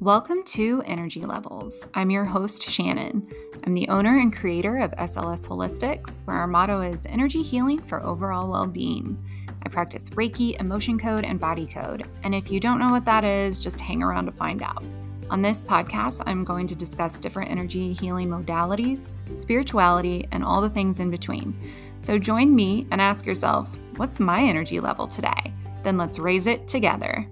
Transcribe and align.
Welcome 0.00 0.44
to 0.44 0.82
Energy 0.86 1.26
Levels. 1.26 1.86
I'm 1.92 2.10
your 2.10 2.24
host, 2.24 2.62
Shanyn. 2.62 3.30
I'm 3.66 3.74
the 3.74 3.86
owner 3.88 4.18
and 4.18 4.34
creator 4.34 4.78
of 4.78 4.92
SLS 4.92 5.46
Holistics, 5.46 6.26
where 6.26 6.38
our 6.38 6.46
motto 6.46 6.80
is 6.80 7.04
energy 7.04 7.42
healing 7.42 7.82
for 7.82 8.02
overall 8.02 8.48
well 8.50 8.66
being. 8.66 9.22
I 9.62 9.68
practice 9.68 10.08
Reiki, 10.08 10.58
emotion 10.58 10.98
code, 10.98 11.26
and 11.26 11.38
body 11.38 11.66
code. 11.66 12.08
And 12.22 12.34
if 12.34 12.50
you 12.50 12.60
don't 12.60 12.78
know 12.78 12.88
what 12.88 13.04
that 13.04 13.24
is, 13.24 13.58
just 13.58 13.78
hang 13.78 14.02
around 14.02 14.24
to 14.24 14.32
find 14.32 14.62
out. 14.62 14.82
On 15.28 15.42
this 15.42 15.66
podcast, 15.66 16.22
I'm 16.24 16.44
going 16.44 16.66
to 16.68 16.74
discuss 16.74 17.18
different 17.18 17.50
energy 17.50 17.92
healing 17.92 18.30
modalities, 18.30 19.10
spirituality, 19.34 20.26
and 20.32 20.42
all 20.42 20.62
the 20.62 20.70
things 20.70 21.00
in 21.00 21.10
between. 21.10 21.54
So 22.00 22.18
join 22.18 22.54
me 22.56 22.86
and 22.90 23.02
ask 23.02 23.26
yourself, 23.26 23.76
what's 23.96 24.18
my 24.18 24.40
energy 24.42 24.80
level 24.80 25.06
today? 25.06 25.52
Then 25.82 25.98
let's 25.98 26.18
raise 26.18 26.46
it 26.46 26.66
together. 26.68 27.28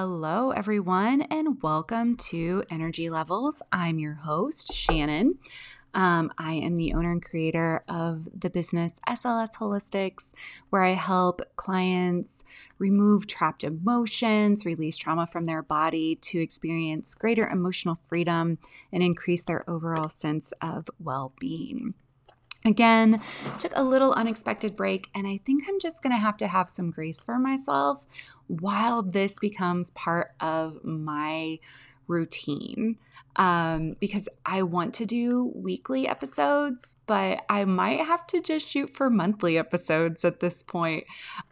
Hello, 0.00 0.52
everyone, 0.52 1.22
and 1.22 1.60
welcome 1.60 2.14
to 2.14 2.62
Energy 2.70 3.10
Levels. 3.10 3.62
I'm 3.72 3.98
your 3.98 4.14
host, 4.14 4.70
Shanyn. 4.70 5.38
Um, 5.92 6.30
I 6.38 6.54
am 6.54 6.76
the 6.76 6.94
owner 6.94 7.10
and 7.10 7.20
creator 7.20 7.82
of 7.88 8.28
the 8.32 8.48
business 8.48 9.00
SLS 9.08 9.56
Holistics, 9.56 10.34
where 10.70 10.84
I 10.84 10.92
help 10.92 11.42
clients 11.56 12.44
remove 12.78 13.26
trapped 13.26 13.64
emotions, 13.64 14.64
release 14.64 14.96
trauma 14.96 15.26
from 15.26 15.46
their 15.46 15.62
body 15.62 16.14
to 16.14 16.40
experience 16.40 17.12
greater 17.16 17.48
emotional 17.48 17.98
freedom 18.08 18.58
and 18.92 19.02
increase 19.02 19.42
their 19.42 19.68
overall 19.68 20.08
sense 20.08 20.52
of 20.62 20.88
well 21.00 21.32
being. 21.40 21.94
Again, 22.64 23.22
took 23.58 23.72
a 23.74 23.82
little 23.82 24.12
unexpected 24.12 24.76
break, 24.76 25.08
and 25.14 25.26
I 25.26 25.40
think 25.44 25.64
I'm 25.68 25.78
just 25.80 26.02
gonna 26.02 26.18
have 26.18 26.36
to 26.38 26.48
have 26.48 26.68
some 26.68 26.90
grace 26.90 27.22
for 27.22 27.38
myself 27.38 28.04
while 28.46 29.02
this 29.02 29.38
becomes 29.38 29.90
part 29.92 30.32
of 30.40 30.84
my 30.84 31.58
routine 32.08 32.96
um, 33.36 33.94
because 34.00 34.28
I 34.44 34.62
want 34.62 34.94
to 34.94 35.06
do 35.06 35.52
weekly 35.54 36.08
episodes, 36.08 36.96
but 37.06 37.44
I 37.48 37.64
might 37.64 38.00
have 38.00 38.26
to 38.28 38.40
just 38.40 38.68
shoot 38.68 38.96
for 38.96 39.08
monthly 39.10 39.56
episodes 39.56 40.24
at 40.24 40.40
this 40.40 40.62
point, 40.62 41.04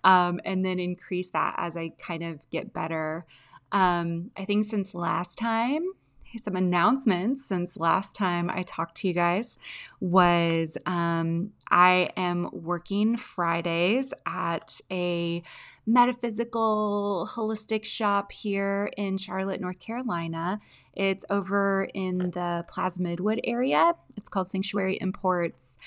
um, 0.03 0.41
and 0.45 0.65
then 0.65 0.81
increase 0.81 1.31
that 1.31 1.55
as 1.59 1.77
I 1.77 1.91
kind 1.99 2.25
of 2.25 2.41
get 2.51 2.73
better. 2.73 3.27
Um, 3.71 4.31
I 4.37 4.45
think 4.45 4.65
since 4.65 4.95
last 4.95 5.39
time, 5.39 5.93
some 6.37 6.57
announcements 6.57 7.45
since 7.45 7.77
last 7.77 8.15
time 8.15 8.51
I 8.51 8.63
talked 8.63 8.97
to 8.99 9.09
you 9.09 9.15
guys 9.15 9.59
was 10.01 10.77
um, 10.87 11.53
I 11.71 12.11
am 12.17 12.49
working 12.53 13.17
Fridays 13.17 14.13
at 14.27 14.81
a 14.91 15.43
metaphysical 15.87 17.29
holistic 17.33 17.85
shop 17.85 18.33
here 18.33 18.91
in 18.97 19.17
Charlotte, 19.17 19.61
North 19.61 19.79
Carolina. 19.79 20.61
It's 20.95 21.25
over 21.31 21.89
in 21.95 22.19
the 22.31 22.65
Plaza 22.69 23.01
Midwood 23.01 23.41
area. 23.45 23.95
It's 24.17 24.29
called 24.29 24.49
Sanctuary 24.49 24.99
Imports. 25.01 25.79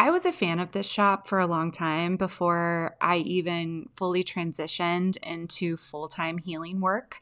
I 0.00 0.10
was 0.10 0.24
a 0.24 0.30
fan 0.30 0.60
of 0.60 0.70
this 0.70 0.86
shop 0.86 1.26
for 1.26 1.40
a 1.40 1.46
long 1.46 1.72
time 1.72 2.16
before 2.16 2.94
I 3.00 3.16
even 3.16 3.88
fully 3.96 4.22
transitioned 4.22 5.16
into 5.24 5.76
full 5.76 6.06
time 6.06 6.38
healing 6.38 6.80
work. 6.80 7.20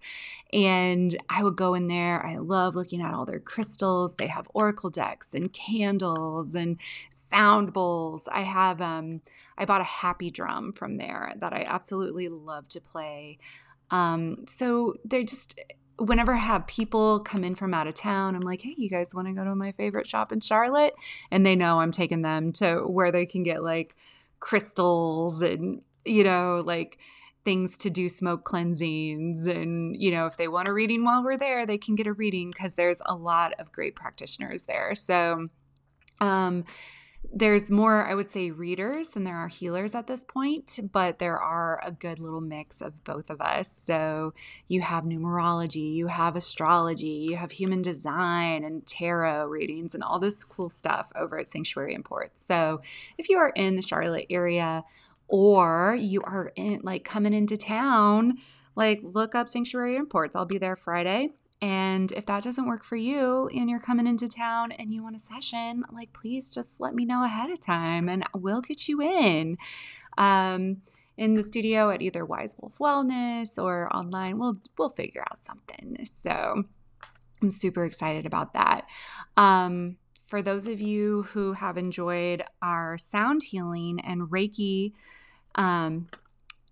And 0.52 1.16
I 1.30 1.42
would 1.42 1.56
go 1.56 1.72
in 1.72 1.88
there. 1.88 2.24
I 2.24 2.36
love 2.36 2.74
looking 2.76 3.00
at 3.00 3.14
all 3.14 3.24
their 3.24 3.40
crystals. 3.40 4.16
They 4.16 4.26
have 4.26 4.46
oracle 4.52 4.90
decks 4.90 5.32
and 5.32 5.50
candles 5.54 6.54
and 6.54 6.76
sound 7.10 7.72
bowls. 7.72 8.28
I 8.30 8.42
have, 8.42 8.82
um, 8.82 9.22
I 9.56 9.64
bought 9.64 9.80
a 9.80 9.84
happy 9.84 10.30
drum 10.30 10.72
from 10.72 10.98
there 10.98 11.32
that 11.38 11.54
I 11.54 11.64
absolutely 11.66 12.28
love 12.28 12.68
to 12.68 12.80
play. 12.82 13.38
Um, 13.90 14.44
so 14.46 14.96
they're 15.02 15.22
just, 15.22 15.58
whenever 15.98 16.34
I 16.34 16.38
have 16.38 16.66
people 16.66 17.20
come 17.20 17.44
in 17.44 17.54
from 17.54 17.72
out 17.72 17.86
of 17.86 17.94
town, 17.94 18.34
I'm 18.34 18.42
like, 18.42 18.62
hey, 18.62 18.74
you 18.76 18.90
guys 18.90 19.14
want 19.14 19.28
to 19.28 19.34
go 19.34 19.44
to 19.44 19.54
my 19.54 19.72
favorite 19.72 20.06
shop 20.06 20.32
in 20.32 20.40
Charlotte? 20.40 20.94
And 21.30 21.44
they 21.44 21.56
know 21.56 21.80
I'm 21.80 21.92
taking 21.92 22.22
them 22.22 22.52
to 22.54 22.80
where 22.80 23.10
they 23.10 23.26
can 23.26 23.42
get 23.42 23.62
like 23.62 23.96
crystals 24.40 25.42
and, 25.42 25.82
you 26.04 26.24
know, 26.24 26.62
like 26.64 26.98
things 27.44 27.78
to 27.78 27.90
do 27.90 28.08
smoke 28.08 28.44
cleansings. 28.44 29.46
And, 29.46 29.96
you 29.96 30.10
know, 30.10 30.26
if 30.26 30.36
they 30.36 30.48
want 30.48 30.68
a 30.68 30.72
reading 30.72 31.04
while 31.04 31.24
we're 31.24 31.38
there, 31.38 31.64
they 31.64 31.78
can 31.78 31.94
get 31.94 32.06
a 32.06 32.12
reading 32.12 32.50
because 32.50 32.74
there's 32.74 33.00
a 33.06 33.14
lot 33.14 33.54
of 33.58 33.72
great 33.72 33.96
practitioners 33.96 34.64
there. 34.64 34.94
So, 34.94 35.48
um, 36.20 36.64
there's 37.32 37.70
more, 37.70 38.04
I 38.04 38.14
would 38.14 38.28
say, 38.28 38.50
readers 38.50 39.10
than 39.10 39.24
there 39.24 39.36
are 39.36 39.48
healers 39.48 39.94
at 39.94 40.06
this 40.06 40.24
point, 40.24 40.78
but 40.92 41.18
there 41.18 41.38
are 41.38 41.80
a 41.84 41.90
good 41.90 42.18
little 42.18 42.40
mix 42.40 42.80
of 42.80 43.04
both 43.04 43.30
of 43.30 43.40
us. 43.40 43.70
So 43.70 44.34
you 44.68 44.80
have 44.80 45.04
numerology, 45.04 45.94
you 45.94 46.06
have 46.06 46.36
astrology, 46.36 47.26
you 47.30 47.36
have 47.36 47.52
human 47.52 47.82
design 47.82 48.64
and 48.64 48.86
tarot 48.86 49.46
readings 49.46 49.94
and 49.94 50.02
all 50.02 50.18
this 50.18 50.44
cool 50.44 50.68
stuff 50.68 51.12
over 51.16 51.38
at 51.38 51.48
Sanctuary 51.48 51.94
Imports. 51.94 52.40
So 52.40 52.80
if 53.18 53.28
you 53.28 53.38
are 53.38 53.50
in 53.50 53.76
the 53.76 53.82
Charlotte 53.82 54.26
area 54.30 54.84
or 55.28 55.96
you 55.98 56.22
are 56.22 56.52
in 56.56 56.80
like 56.82 57.04
coming 57.04 57.34
into 57.34 57.56
town, 57.56 58.38
like 58.76 59.00
look 59.02 59.34
up 59.34 59.48
Sanctuary 59.48 59.96
Imports. 59.96 60.36
I'll 60.36 60.44
be 60.44 60.58
there 60.58 60.76
Friday 60.76 61.30
and 61.62 62.12
if 62.12 62.26
that 62.26 62.42
doesn't 62.42 62.66
work 62.66 62.84
for 62.84 62.96
you 62.96 63.48
and 63.48 63.70
you're 63.70 63.80
coming 63.80 64.06
into 64.06 64.28
town 64.28 64.72
and 64.72 64.92
you 64.92 65.02
want 65.02 65.16
a 65.16 65.18
session, 65.18 65.84
like 65.92 66.12
please 66.12 66.50
just 66.50 66.80
let 66.80 66.94
me 66.94 67.04
know 67.04 67.24
ahead 67.24 67.50
of 67.50 67.60
time 67.60 68.08
and 68.08 68.24
we'll 68.34 68.60
get 68.60 68.88
you 68.88 69.00
in. 69.00 69.56
Um, 70.18 70.82
in 71.16 71.34
the 71.34 71.42
studio 71.42 71.90
at 71.90 72.02
either 72.02 72.26
Wise 72.26 72.56
Wolf 72.60 72.76
Wellness 72.78 73.62
or 73.62 73.94
online, 73.94 74.38
we'll 74.38 74.56
we'll 74.76 74.90
figure 74.90 75.22
out 75.22 75.42
something. 75.42 75.96
So 76.12 76.64
I'm 77.42 77.50
super 77.50 77.84
excited 77.84 78.26
about 78.26 78.52
that. 78.52 78.86
Um, 79.36 79.96
for 80.26 80.42
those 80.42 80.66
of 80.66 80.80
you 80.80 81.22
who 81.22 81.54
have 81.54 81.78
enjoyed 81.78 82.42
our 82.60 82.98
sound 82.98 83.44
healing 83.44 84.00
and 84.00 84.28
Reiki 84.28 84.92
um, 85.54 86.08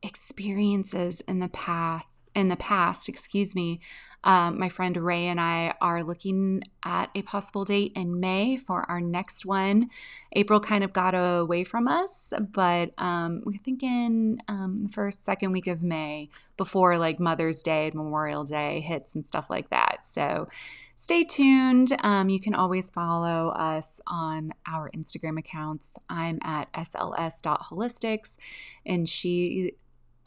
experiences 0.02 1.22
in 1.22 1.38
the 1.38 1.48
path 1.48 2.04
in 2.34 2.48
the 2.48 2.56
past, 2.56 3.08
excuse 3.08 3.54
me, 3.54 3.80
um, 4.24 4.58
my 4.58 4.70
friend 4.70 4.96
Ray 4.96 5.26
and 5.26 5.38
I 5.38 5.74
are 5.82 6.02
looking 6.02 6.62
at 6.82 7.10
a 7.14 7.22
possible 7.22 7.64
date 7.64 7.92
in 7.94 8.20
May 8.20 8.56
for 8.56 8.88
our 8.90 9.00
next 9.00 9.44
one. 9.44 9.90
April 10.32 10.60
kind 10.60 10.82
of 10.82 10.94
got 10.94 11.14
away 11.14 11.62
from 11.62 11.86
us, 11.86 12.32
but 12.52 12.92
um, 12.96 13.42
we're 13.44 13.58
thinking 13.58 14.38
um, 14.48 14.78
the 14.78 14.88
first, 14.88 15.24
second 15.24 15.52
week 15.52 15.66
of 15.66 15.82
May 15.82 16.30
before 16.56 16.96
like 16.96 17.20
Mother's 17.20 17.62
Day 17.62 17.86
and 17.86 17.94
Memorial 17.94 18.44
Day 18.44 18.80
hits 18.80 19.14
and 19.14 19.24
stuff 19.24 19.50
like 19.50 19.68
that. 19.68 20.06
So 20.06 20.48
stay 20.96 21.22
tuned. 21.24 21.94
Um, 22.02 22.30
you 22.30 22.40
can 22.40 22.54
always 22.54 22.90
follow 22.90 23.50
us 23.50 24.00
on 24.06 24.54
our 24.66 24.90
Instagram 24.96 25.38
accounts. 25.38 25.98
I'm 26.08 26.38
at 26.42 26.72
sls.holistics, 26.72 28.38
and 28.86 29.06
she 29.06 29.74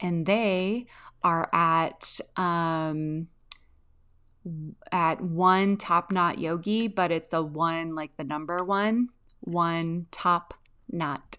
and 0.00 0.26
they 0.26 0.86
are 1.22 1.48
at 1.52 2.20
um, 2.36 3.28
at 4.92 5.20
one 5.20 5.76
top 5.76 6.10
knot 6.10 6.38
yogi, 6.38 6.88
but 6.88 7.10
it's 7.10 7.32
a 7.32 7.42
one 7.42 7.94
like 7.94 8.16
the 8.16 8.24
number 8.24 8.64
one, 8.64 9.08
one 9.40 10.06
top 10.10 10.54
knot, 10.90 11.38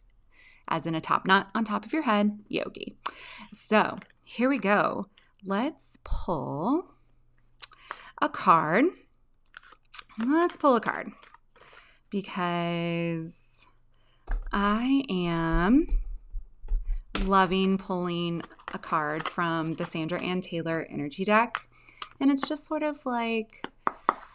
as 0.68 0.86
in 0.86 0.96
a 0.96 1.02
top 1.02 1.26
knot 1.26 1.50
on 1.56 1.64
top 1.64 1.86
of 1.86 1.94
your 1.94 2.04
head, 2.04 2.40
yogi. 2.48 2.98
So 3.54 4.00
here 4.24 4.50
we 4.50 4.58
go. 4.58 5.08
Let's 5.46 5.98
pull 6.04 6.92
a 8.22 8.30
card. 8.30 8.86
Let's 10.24 10.58
pull 10.58 10.76
a 10.76 10.82
card 10.82 11.12
because 12.10 13.66
I 14.52 15.04
am 15.10 15.88
loving 17.24 17.78
pulling 17.78 18.42
a 18.74 18.80
card 18.80 19.28
from 19.28 19.74
the 19.74 19.86
Sandra 19.86 20.22
Anne 20.22 20.42
Taylor 20.42 20.88
Energy 20.90 21.26
Deck. 21.26 21.68
And 22.20 22.32
it's 22.32 22.48
just 22.48 22.66
sort 22.66 22.84
of 22.84 23.06
like, 23.06 23.66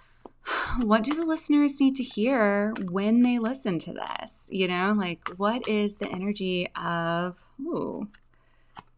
what 0.81 1.03
do 1.03 1.15
the 1.15 1.25
listeners 1.25 1.81
need 1.81 1.95
to 1.97 2.03
hear 2.03 2.73
when 2.91 3.23
they 3.23 3.39
listen 3.39 3.79
to 3.81 3.93
this? 3.93 4.49
You 4.53 4.69
know, 4.69 4.95
like 4.97 5.29
what 5.37 5.69
is 5.69 5.97
the 5.97 6.09
energy 6.09 6.69
of, 6.77 7.41
ooh, 7.61 8.09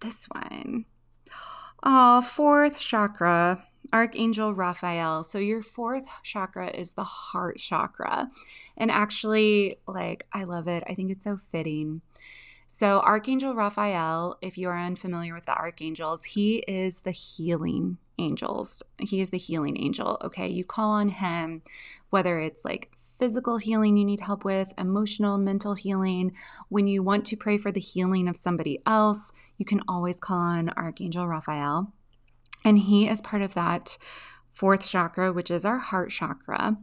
this 0.00 0.26
one? 0.26 0.84
Oh, 1.82 2.20
fourth 2.22 2.78
chakra, 2.78 3.64
Archangel 3.92 4.54
Raphael. 4.54 5.22
So 5.22 5.38
your 5.38 5.62
fourth 5.62 6.06
chakra 6.22 6.68
is 6.68 6.92
the 6.92 7.04
heart 7.04 7.58
chakra. 7.58 8.30
And 8.76 8.90
actually, 8.90 9.78
like, 9.86 10.26
I 10.32 10.44
love 10.44 10.68
it. 10.68 10.82
I 10.88 10.94
think 10.94 11.10
it's 11.10 11.24
so 11.24 11.36
fitting. 11.36 12.02
So, 12.66 13.00
Archangel 13.00 13.54
Raphael, 13.54 14.38
if 14.42 14.58
you 14.58 14.68
are 14.68 14.78
unfamiliar 14.78 15.34
with 15.34 15.46
the 15.46 15.56
archangels, 15.56 16.24
he 16.24 16.58
is 16.66 17.00
the 17.00 17.12
healing 17.12 17.98
angels. 18.18 18.82
He 18.98 19.20
is 19.20 19.30
the 19.30 19.38
healing 19.38 19.80
angel. 19.80 20.18
Okay. 20.22 20.48
You 20.48 20.64
call 20.64 20.90
on 20.90 21.10
him, 21.10 21.62
whether 22.10 22.40
it's 22.40 22.64
like 22.64 22.90
physical 23.18 23.58
healing 23.58 23.96
you 23.96 24.04
need 24.04 24.20
help 24.20 24.44
with, 24.44 24.72
emotional, 24.78 25.38
mental 25.38 25.74
healing, 25.74 26.32
when 26.68 26.86
you 26.86 27.02
want 27.02 27.24
to 27.26 27.36
pray 27.36 27.56
for 27.56 27.72
the 27.72 27.80
healing 27.80 28.28
of 28.28 28.36
somebody 28.36 28.82
else, 28.84 29.32
you 29.56 29.64
can 29.64 29.80
always 29.88 30.20
call 30.20 30.38
on 30.38 30.68
Archangel 30.70 31.26
Raphael. 31.26 31.92
And 32.64 32.78
he 32.78 33.08
is 33.08 33.20
part 33.20 33.42
of 33.42 33.54
that 33.54 33.96
fourth 34.50 34.86
chakra, 34.86 35.32
which 35.32 35.50
is 35.50 35.64
our 35.64 35.78
heart 35.78 36.10
chakra. 36.10 36.76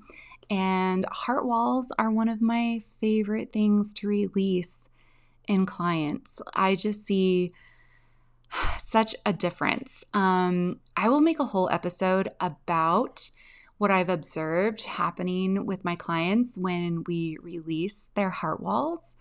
And 0.50 1.06
heart 1.12 1.46
walls 1.46 1.92
are 2.00 2.10
one 2.10 2.30
of 2.30 2.42
my 2.42 2.80
favorite 3.00 3.52
things 3.52 3.94
to 3.96 4.08
release 4.08 4.90
in 5.48 5.66
clients. 5.66 6.42
I 6.56 6.76
just 6.76 7.06
see 7.06 7.54
such 8.78 9.16
a 9.26 9.34
difference. 9.34 10.04
Um, 10.14 10.80
I 10.96 11.10
will 11.10 11.22
make 11.22 11.40
a 11.40 11.46
whole 11.46 11.70
episode 11.70 12.30
about 12.40 13.30
what 13.78 13.92
I've 13.92 14.10
observed 14.10 14.84
happening 14.84 15.66
with 15.66 15.84
my 15.84 15.96
clients 15.96 16.58
when 16.58 17.04
we 17.08 17.38
release 17.42 18.10
their 18.16 18.30
heart 18.30 18.62
walls. 18.62 19.18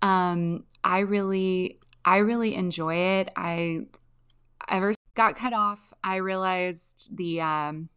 Um, 0.00 0.64
I 0.84 1.00
really, 1.00 1.80
I 2.04 2.18
really 2.18 2.54
enjoy 2.54 2.94
it. 2.94 3.30
I 3.36 3.86
ever 4.68 4.94
got 5.14 5.36
cut 5.36 5.52
off. 5.52 5.92
I 6.04 6.16
realized 6.16 7.16
the 7.16 7.40
um, 7.40 7.88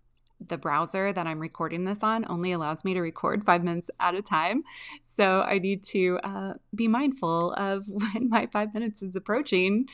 the 0.46 0.58
browser 0.58 1.12
that 1.12 1.28
I'm 1.28 1.40
recording 1.40 1.84
this 1.84 2.04
on 2.04 2.26
only 2.30 2.52
allows 2.52 2.86
me 2.86 2.94
to 2.94 3.02
record 3.02 3.46
five 3.46 3.64
minutes 3.64 3.90
at 4.00 4.16
a 4.16 4.22
time. 4.22 4.62
So 5.04 5.42
I 5.42 5.60
need 5.60 5.84
to 5.84 6.20
uh, 6.24 6.54
be 6.74 6.88
mindful 6.88 7.54
of 7.54 7.86
when 7.88 8.30
my 8.30 8.48
five 8.52 8.74
minutes 8.74 9.02
is 9.02 9.16
approaching 9.16 9.88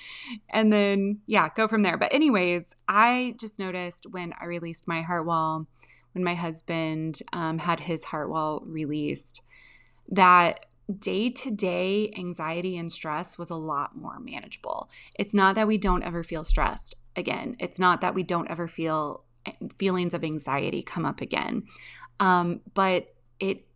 and 0.50 0.72
then, 0.72 1.20
yeah, 1.26 1.50
go 1.56 1.68
from 1.68 1.82
there. 1.82 1.98
But, 1.98 2.14
anyways, 2.14 2.76
I 2.88 3.36
just 3.40 3.60
noticed 3.60 4.08
when 4.12 4.34
I 4.40 4.46
released 4.46 4.88
my 4.88 5.02
heart 5.02 5.26
wall, 5.26 5.68
when 6.14 6.24
my 6.24 6.36
husband 6.36 7.22
um, 7.34 7.58
had 7.58 7.82
his 7.82 8.06
heart 8.06 8.30
wall 8.30 8.64
released, 8.66 9.42
that 10.10 10.68
day 11.00 11.30
to 11.32 11.50
day 11.50 12.14
anxiety 12.16 12.78
and 12.78 12.92
stress 12.92 13.38
was 13.38 13.50
a 13.50 13.56
lot 13.56 13.96
more 13.98 14.20
manageable. 14.20 14.90
It's 15.16 15.34
not 15.34 15.56
that 15.56 15.68
we 15.68 15.78
don't 15.78 16.04
ever 16.04 16.24
feel 16.24 16.44
stressed. 16.44 16.96
Again, 17.16 17.56
it's 17.60 17.80
not 17.80 18.02
that 18.02 18.14
we 18.14 18.24
don't 18.24 18.50
ever 18.50 18.68
feel 18.68 19.25
feelings 19.78 20.14
of 20.14 20.24
anxiety 20.24 20.82
come 20.82 21.06
up 21.06 21.22
again. 21.22 21.64
Um, 22.20 22.62
but 22.74 23.14
it 23.40 23.68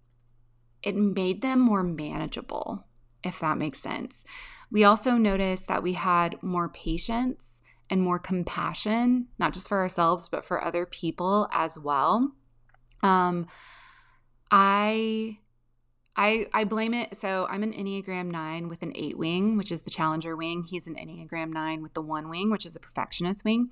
it 0.82 0.96
made 0.96 1.42
them 1.42 1.60
more 1.60 1.84
manageable, 1.84 2.86
if 3.24 3.40
that 3.40 3.58
makes 3.58 3.80
sense. 3.80 4.26
We 4.72 4.84
also 4.84 5.18
noticed 5.18 5.68
that 5.68 5.84
we 5.84 5.94
had 5.94 6.42
more 6.42 6.70
patience 6.70 7.62
and 7.90 8.02
more 8.02 8.20
compassion, 8.20 9.28
not 9.40 9.52
just 9.54 9.68
for 9.68 9.80
ourselves, 9.80 10.30
but 10.30 10.46
for 10.46 10.64
other 10.64 10.86
people 10.86 11.50
as 11.52 11.78
well. 11.78 12.32
Um, 13.02 13.48
I 14.52 15.40
I, 16.20 16.48
I 16.54 16.66
blame 16.66 16.94
it. 16.94 17.16
So 17.16 17.48
I'm 17.50 17.64
an 17.64 17.72
Enneagram 17.72 18.30
9 18.30 18.68
with 18.68 18.82
an 18.82 18.92
8 18.94 19.18
wing, 19.18 19.58
which 19.58 19.72
is 19.72 19.84
the 19.84 19.90
challenger 19.90 20.36
wing. 20.36 20.64
He's 20.64 20.86
an 20.86 20.96
Enneagram 20.96 21.54
9 21.54 21.82
with 21.82 21.94
the 21.94 22.02
1 22.02 22.28
wing, 22.28 22.52
which 22.52 22.66
is 22.66 22.76
a 22.76 22.80
perfectionist 22.80 23.46
wing. 23.46 23.70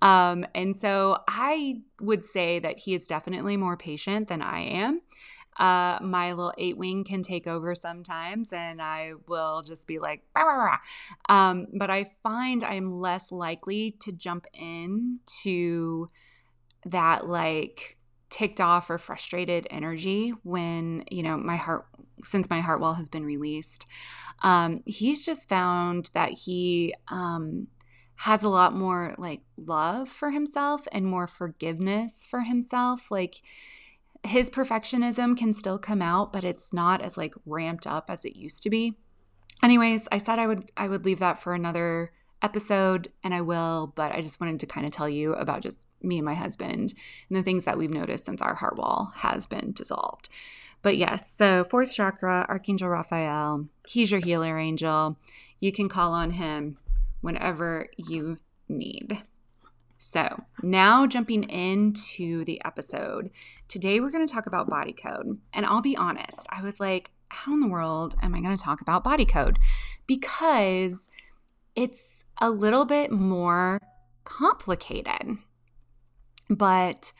Um, 0.00 0.46
and 0.54 0.74
so 0.74 1.18
I 1.26 1.80
would 2.00 2.22
say 2.22 2.60
that 2.60 2.78
he 2.78 2.94
is 2.94 3.08
definitely 3.08 3.56
more 3.56 3.76
patient 3.76 4.28
than 4.28 4.40
I 4.40 4.60
am. 4.60 5.00
Uh, 5.58 5.98
my 6.00 6.32
little 6.32 6.54
eight 6.58 6.78
wing 6.78 7.02
can 7.02 7.22
take 7.22 7.48
over 7.48 7.74
sometimes, 7.74 8.52
and 8.52 8.80
I 8.80 9.14
will 9.26 9.62
just 9.62 9.88
be 9.88 9.98
like, 9.98 10.22
bah, 10.32 10.44
bah, 10.44 10.78
bah. 11.28 11.34
Um, 11.34 11.66
but 11.74 11.90
I 11.90 12.12
find 12.22 12.62
I'm 12.62 13.00
less 13.00 13.32
likely 13.32 13.96
to 14.02 14.12
jump 14.12 14.46
in 14.54 15.18
to 15.42 16.08
that 16.86 17.28
like 17.28 17.98
ticked 18.30 18.60
off 18.60 18.88
or 18.88 18.96
frustrated 18.96 19.66
energy 19.70 20.32
when 20.44 21.04
you 21.10 21.22
know 21.22 21.36
my 21.36 21.56
heart 21.56 21.86
since 22.24 22.48
my 22.48 22.60
heart 22.60 22.80
wall 22.80 22.94
has 22.94 23.08
been 23.08 23.24
released. 23.24 23.86
Um, 24.42 24.82
he's 24.86 25.24
just 25.24 25.48
found 25.48 26.10
that 26.14 26.30
he 26.30 26.94
um, 27.08 27.66
has 28.16 28.42
a 28.42 28.48
lot 28.48 28.74
more 28.74 29.14
like 29.18 29.40
love 29.56 30.08
for 30.08 30.30
himself 30.30 30.86
and 30.92 31.06
more 31.06 31.26
forgiveness 31.26 32.26
for 32.28 32.40
himself. 32.40 33.10
Like 33.10 33.42
his 34.22 34.50
perfectionism 34.50 35.36
can 35.36 35.52
still 35.52 35.78
come 35.78 36.02
out 36.02 36.30
but 36.30 36.44
it's 36.44 36.74
not 36.74 37.00
as 37.00 37.16
like 37.16 37.34
ramped 37.46 37.86
up 37.86 38.10
as 38.10 38.24
it 38.24 38.36
used 38.36 38.62
to 38.62 38.70
be. 38.70 38.96
Anyways 39.62 40.08
i 40.12 40.18
said 40.18 40.38
i 40.38 40.46
would 40.46 40.70
i 40.76 40.88
would 40.88 41.04
leave 41.04 41.18
that 41.18 41.38
for 41.38 41.52
another 41.54 42.12
episode, 42.42 43.10
and 43.22 43.34
I 43.34 43.40
will, 43.40 43.92
but 43.94 44.12
I 44.12 44.20
just 44.20 44.40
wanted 44.40 44.60
to 44.60 44.66
kind 44.66 44.86
of 44.86 44.92
tell 44.92 45.08
you 45.08 45.34
about 45.34 45.62
just 45.62 45.86
me 46.02 46.18
and 46.18 46.24
my 46.24 46.34
husband 46.34 46.94
and 47.28 47.38
the 47.38 47.42
things 47.42 47.64
that 47.64 47.78
we've 47.78 47.92
noticed 47.92 48.24
since 48.24 48.40
our 48.42 48.54
heart 48.54 48.76
wall 48.76 49.12
has 49.16 49.46
been 49.46 49.72
dissolved. 49.72 50.28
But 50.82 50.96
yes, 50.96 51.30
so 51.30 51.62
fourth 51.64 51.92
chakra, 51.92 52.46
Archangel 52.48 52.88
Raphael, 52.88 53.66
he's 53.86 54.10
your 54.10 54.20
healer 54.20 54.58
angel. 54.58 55.18
You 55.58 55.72
can 55.72 55.88
call 55.88 56.12
on 56.12 56.30
him 56.30 56.78
whenever 57.20 57.88
you 57.96 58.38
need. 58.68 59.22
So, 59.98 60.42
now 60.62 61.06
jumping 61.06 61.44
into 61.44 62.44
the 62.44 62.60
episode. 62.64 63.30
Today 63.68 64.00
we're 64.00 64.10
going 64.10 64.26
to 64.26 64.32
talk 64.32 64.46
about 64.46 64.68
body 64.68 64.92
code. 64.92 65.38
And 65.52 65.66
I'll 65.66 65.82
be 65.82 65.96
honest, 65.96 66.46
I 66.50 66.62
was 66.62 66.80
like, 66.80 67.10
how 67.28 67.52
in 67.52 67.60
the 67.60 67.68
world 67.68 68.16
am 68.22 68.34
I 68.34 68.40
going 68.40 68.56
to 68.56 68.62
talk 68.62 68.80
about 68.80 69.04
body 69.04 69.24
code? 69.24 69.58
Because 70.06 71.08
it's 71.80 72.26
a 72.42 72.50
little 72.50 72.84
bit 72.84 73.10
more 73.10 73.80
complicated. 74.24 75.38
But 76.50 77.12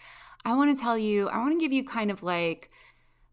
I 0.45 0.55
want 0.55 0.77
to 0.77 0.81
tell 0.81 0.99
you, 0.99 1.29
I 1.29 1.39
want 1.39 1.53
to 1.53 1.59
give 1.59 1.73
you 1.73 1.83
kind 1.83 2.11
of 2.11 2.23
like 2.23 2.71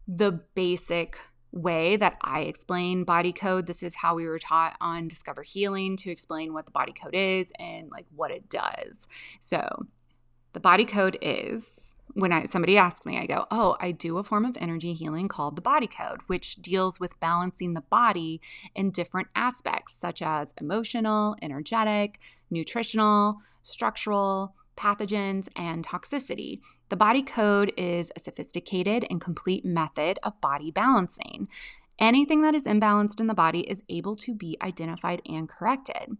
the 0.06 0.32
basic 0.54 1.18
way 1.52 1.96
that 1.96 2.16
I 2.22 2.42
explain 2.42 3.04
body 3.04 3.34
code. 3.34 3.66
This 3.66 3.82
is 3.82 3.94
how 3.94 4.14
we 4.14 4.26
were 4.26 4.38
taught 4.38 4.76
on 4.80 5.06
Discover 5.06 5.42
Healing 5.42 5.98
to 5.98 6.10
explain 6.10 6.54
what 6.54 6.64
the 6.64 6.72
body 6.72 6.92
code 6.92 7.14
is 7.14 7.52
and 7.58 7.90
like 7.90 8.06
what 8.14 8.30
it 8.30 8.48
does. 8.48 9.06
So, 9.40 9.86
the 10.54 10.60
body 10.60 10.86
code 10.86 11.18
is 11.20 11.94
when 12.14 12.32
I, 12.32 12.44
somebody 12.44 12.76
asks 12.76 13.06
me, 13.06 13.18
I 13.18 13.26
go, 13.26 13.46
Oh, 13.50 13.76
I 13.80 13.92
do 13.92 14.18
a 14.18 14.24
form 14.24 14.44
of 14.44 14.56
energy 14.60 14.94
healing 14.94 15.28
called 15.28 15.56
the 15.56 15.62
body 15.62 15.86
code, 15.86 16.20
which 16.26 16.56
deals 16.56 16.98
with 16.98 17.18
balancing 17.20 17.74
the 17.74 17.80
body 17.82 18.40
in 18.74 18.90
different 18.90 19.28
aspects, 19.34 19.94
such 19.94 20.22
as 20.22 20.54
emotional, 20.60 21.36
energetic, 21.42 22.20
nutritional, 22.50 23.40
structural, 23.62 24.54
pathogens, 24.76 25.48
and 25.56 25.86
toxicity. 25.86 26.60
The 26.88 26.96
body 26.96 27.22
code 27.22 27.72
is 27.76 28.10
a 28.16 28.20
sophisticated 28.20 29.04
and 29.10 29.20
complete 29.20 29.64
method 29.64 30.18
of 30.22 30.40
body 30.40 30.70
balancing. 30.70 31.48
Anything 31.98 32.42
that 32.42 32.54
is 32.54 32.64
imbalanced 32.64 33.20
in 33.20 33.26
the 33.26 33.34
body 33.34 33.60
is 33.60 33.82
able 33.88 34.14
to 34.16 34.32
be 34.32 34.56
identified 34.62 35.20
and 35.26 35.48
corrected. 35.48 36.16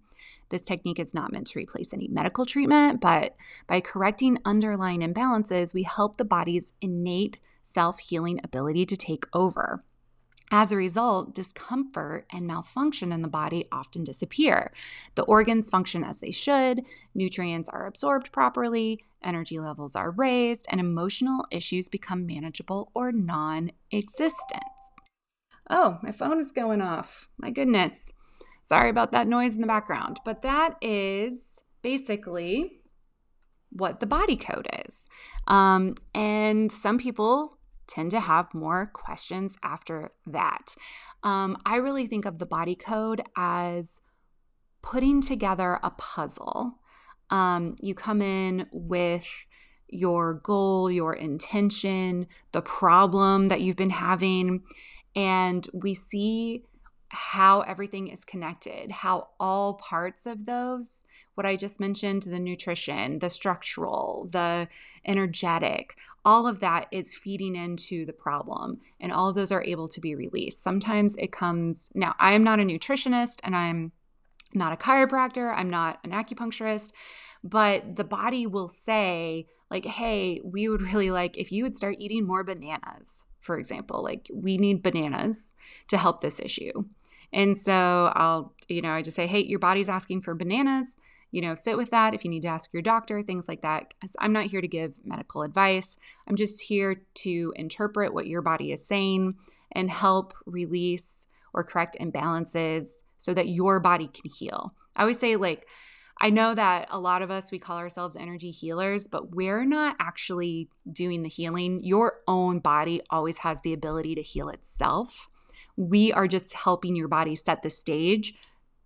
This 0.48 0.62
technique 0.62 0.98
is 0.98 1.14
not 1.14 1.32
meant 1.32 1.46
to 1.48 1.58
replace 1.58 1.92
any 1.92 2.08
medical 2.08 2.44
treatment, 2.44 3.00
but 3.00 3.36
by 3.66 3.80
correcting 3.80 4.38
underlying 4.44 5.00
imbalances, 5.00 5.74
we 5.74 5.82
help 5.82 6.16
the 6.16 6.24
body's 6.24 6.72
innate 6.80 7.38
self 7.62 7.98
healing 7.98 8.40
ability 8.42 8.86
to 8.86 8.96
take 8.96 9.24
over. 9.32 9.84
As 10.50 10.72
a 10.72 10.76
result, 10.76 11.34
discomfort 11.34 12.26
and 12.32 12.46
malfunction 12.46 13.12
in 13.12 13.20
the 13.20 13.28
body 13.28 13.66
often 13.70 14.02
disappear. 14.02 14.72
The 15.14 15.24
organs 15.24 15.68
function 15.68 16.02
as 16.02 16.20
they 16.20 16.30
should, 16.30 16.80
nutrients 17.14 17.68
are 17.68 17.86
absorbed 17.86 18.32
properly, 18.32 19.04
energy 19.22 19.58
levels 19.58 19.94
are 19.94 20.10
raised, 20.10 20.64
and 20.70 20.80
emotional 20.80 21.46
issues 21.50 21.90
become 21.90 22.26
manageable 22.26 22.90
or 22.94 23.12
non 23.12 23.72
existent. 23.92 24.62
Oh, 25.68 25.98
my 26.02 26.12
phone 26.12 26.40
is 26.40 26.50
going 26.50 26.80
off. 26.80 27.28
My 27.36 27.50
goodness. 27.50 28.10
Sorry 28.68 28.90
about 28.90 29.12
that 29.12 29.26
noise 29.26 29.54
in 29.54 29.62
the 29.62 29.66
background, 29.66 30.20
but 30.26 30.42
that 30.42 30.74
is 30.82 31.62
basically 31.80 32.82
what 33.70 34.00
the 34.00 34.06
body 34.06 34.36
code 34.36 34.68
is. 34.86 35.08
Um, 35.46 35.94
and 36.14 36.70
some 36.70 36.98
people 36.98 37.56
tend 37.86 38.10
to 38.10 38.20
have 38.20 38.52
more 38.52 38.90
questions 38.92 39.56
after 39.62 40.10
that. 40.26 40.76
Um, 41.22 41.56
I 41.64 41.76
really 41.76 42.06
think 42.06 42.26
of 42.26 42.36
the 42.36 42.44
body 42.44 42.74
code 42.74 43.22
as 43.38 44.02
putting 44.82 45.22
together 45.22 45.80
a 45.82 45.90
puzzle. 45.92 46.78
Um, 47.30 47.74
you 47.80 47.94
come 47.94 48.20
in 48.20 48.66
with 48.70 49.46
your 49.88 50.34
goal, 50.34 50.90
your 50.90 51.14
intention, 51.14 52.26
the 52.52 52.60
problem 52.60 53.46
that 53.46 53.62
you've 53.62 53.76
been 53.76 53.88
having, 53.88 54.62
and 55.16 55.66
we 55.72 55.94
see 55.94 56.64
how 57.10 57.60
everything 57.62 58.08
is 58.08 58.24
connected, 58.24 58.90
how 58.90 59.28
all 59.40 59.74
parts 59.74 60.26
of 60.26 60.46
those, 60.46 61.04
what 61.34 61.46
I 61.46 61.56
just 61.56 61.80
mentioned, 61.80 62.22
the 62.22 62.38
nutrition, 62.38 63.18
the 63.20 63.30
structural, 63.30 64.28
the 64.30 64.68
energetic, 65.06 65.96
all 66.24 66.46
of 66.46 66.60
that 66.60 66.86
is 66.90 67.14
feeding 67.14 67.56
into 67.56 68.04
the 68.04 68.12
problem. 68.12 68.80
And 69.00 69.12
all 69.12 69.28
of 69.28 69.34
those 69.34 69.52
are 69.52 69.64
able 69.64 69.88
to 69.88 70.00
be 70.00 70.14
released. 70.14 70.62
Sometimes 70.62 71.16
it 71.16 71.32
comes, 71.32 71.90
now, 71.94 72.14
I 72.18 72.32
am 72.32 72.44
not 72.44 72.60
a 72.60 72.64
nutritionist 72.64 73.38
and 73.42 73.56
I'm 73.56 73.92
not 74.52 74.72
a 74.72 74.76
chiropractor, 74.76 75.52
I'm 75.54 75.70
not 75.70 76.00
an 76.04 76.10
acupuncturist, 76.10 76.92
but 77.44 77.96
the 77.96 78.04
body 78.04 78.46
will 78.46 78.68
say, 78.68 79.46
like, 79.70 79.86
hey, 79.86 80.40
we 80.44 80.68
would 80.68 80.82
really 80.92 81.10
like 81.10 81.36
if 81.36 81.52
you 81.52 81.62
would 81.62 81.76
start 81.76 81.96
eating 81.98 82.26
more 82.26 82.44
bananas, 82.44 83.26
for 83.40 83.58
example. 83.58 84.02
Like, 84.02 84.30
we 84.32 84.58
need 84.58 84.82
bananas 84.82 85.54
to 85.88 85.98
help 85.98 86.20
this 86.20 86.40
issue. 86.40 86.84
And 87.32 87.56
so 87.56 88.12
I'll, 88.14 88.54
you 88.68 88.82
know, 88.82 88.92
I 88.92 89.02
just 89.02 89.16
say, 89.16 89.26
hey, 89.26 89.44
your 89.44 89.58
body's 89.58 89.88
asking 89.88 90.22
for 90.22 90.34
bananas. 90.34 90.98
You 91.30 91.42
know, 91.42 91.54
sit 91.54 91.76
with 91.76 91.90
that 91.90 92.14
if 92.14 92.24
you 92.24 92.30
need 92.30 92.42
to 92.42 92.48
ask 92.48 92.72
your 92.72 92.80
doctor, 92.80 93.20
things 93.20 93.48
like 93.48 93.60
that. 93.60 93.92
I'm 94.18 94.32
not 94.32 94.46
here 94.46 94.62
to 94.62 94.68
give 94.68 94.94
medical 95.04 95.42
advice. 95.42 95.98
I'm 96.26 96.36
just 96.36 96.62
here 96.62 97.02
to 97.16 97.52
interpret 97.54 98.14
what 98.14 98.26
your 98.26 98.40
body 98.40 98.72
is 98.72 98.86
saying 98.86 99.34
and 99.72 99.90
help 99.90 100.32
release 100.46 101.26
or 101.52 101.64
correct 101.64 101.98
imbalances 102.00 103.02
so 103.18 103.34
that 103.34 103.48
your 103.48 103.78
body 103.78 104.08
can 104.08 104.30
heal. 104.30 104.74
I 104.96 105.02
always 105.02 105.18
say, 105.18 105.36
like, 105.36 105.68
I 106.20 106.30
know 106.30 106.54
that 106.54 106.88
a 106.90 106.98
lot 106.98 107.22
of 107.22 107.30
us, 107.30 107.52
we 107.52 107.58
call 107.58 107.76
ourselves 107.76 108.16
energy 108.16 108.50
healers, 108.50 109.06
but 109.06 109.34
we're 109.34 109.64
not 109.64 109.96
actually 110.00 110.68
doing 110.90 111.22
the 111.22 111.28
healing. 111.28 111.80
Your 111.84 112.20
own 112.26 112.58
body 112.58 113.02
always 113.10 113.38
has 113.38 113.60
the 113.60 113.74
ability 113.74 114.14
to 114.14 114.22
heal 114.22 114.48
itself. 114.48 115.28
We 115.78 116.12
are 116.12 116.26
just 116.26 116.54
helping 116.54 116.96
your 116.96 117.06
body 117.06 117.36
set 117.36 117.62
the 117.62 117.70
stage 117.70 118.34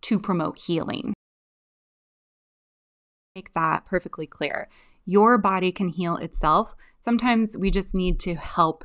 to 0.02 0.20
promote 0.20 0.58
healing. 0.58 1.14
Make 3.34 3.54
that 3.54 3.86
perfectly 3.86 4.26
clear. 4.26 4.68
Your 5.06 5.38
body 5.38 5.72
can 5.72 5.88
heal 5.88 6.16
itself. 6.16 6.74
Sometimes 7.00 7.56
we 7.56 7.70
just 7.70 7.94
need 7.94 8.20
to 8.20 8.34
help 8.34 8.84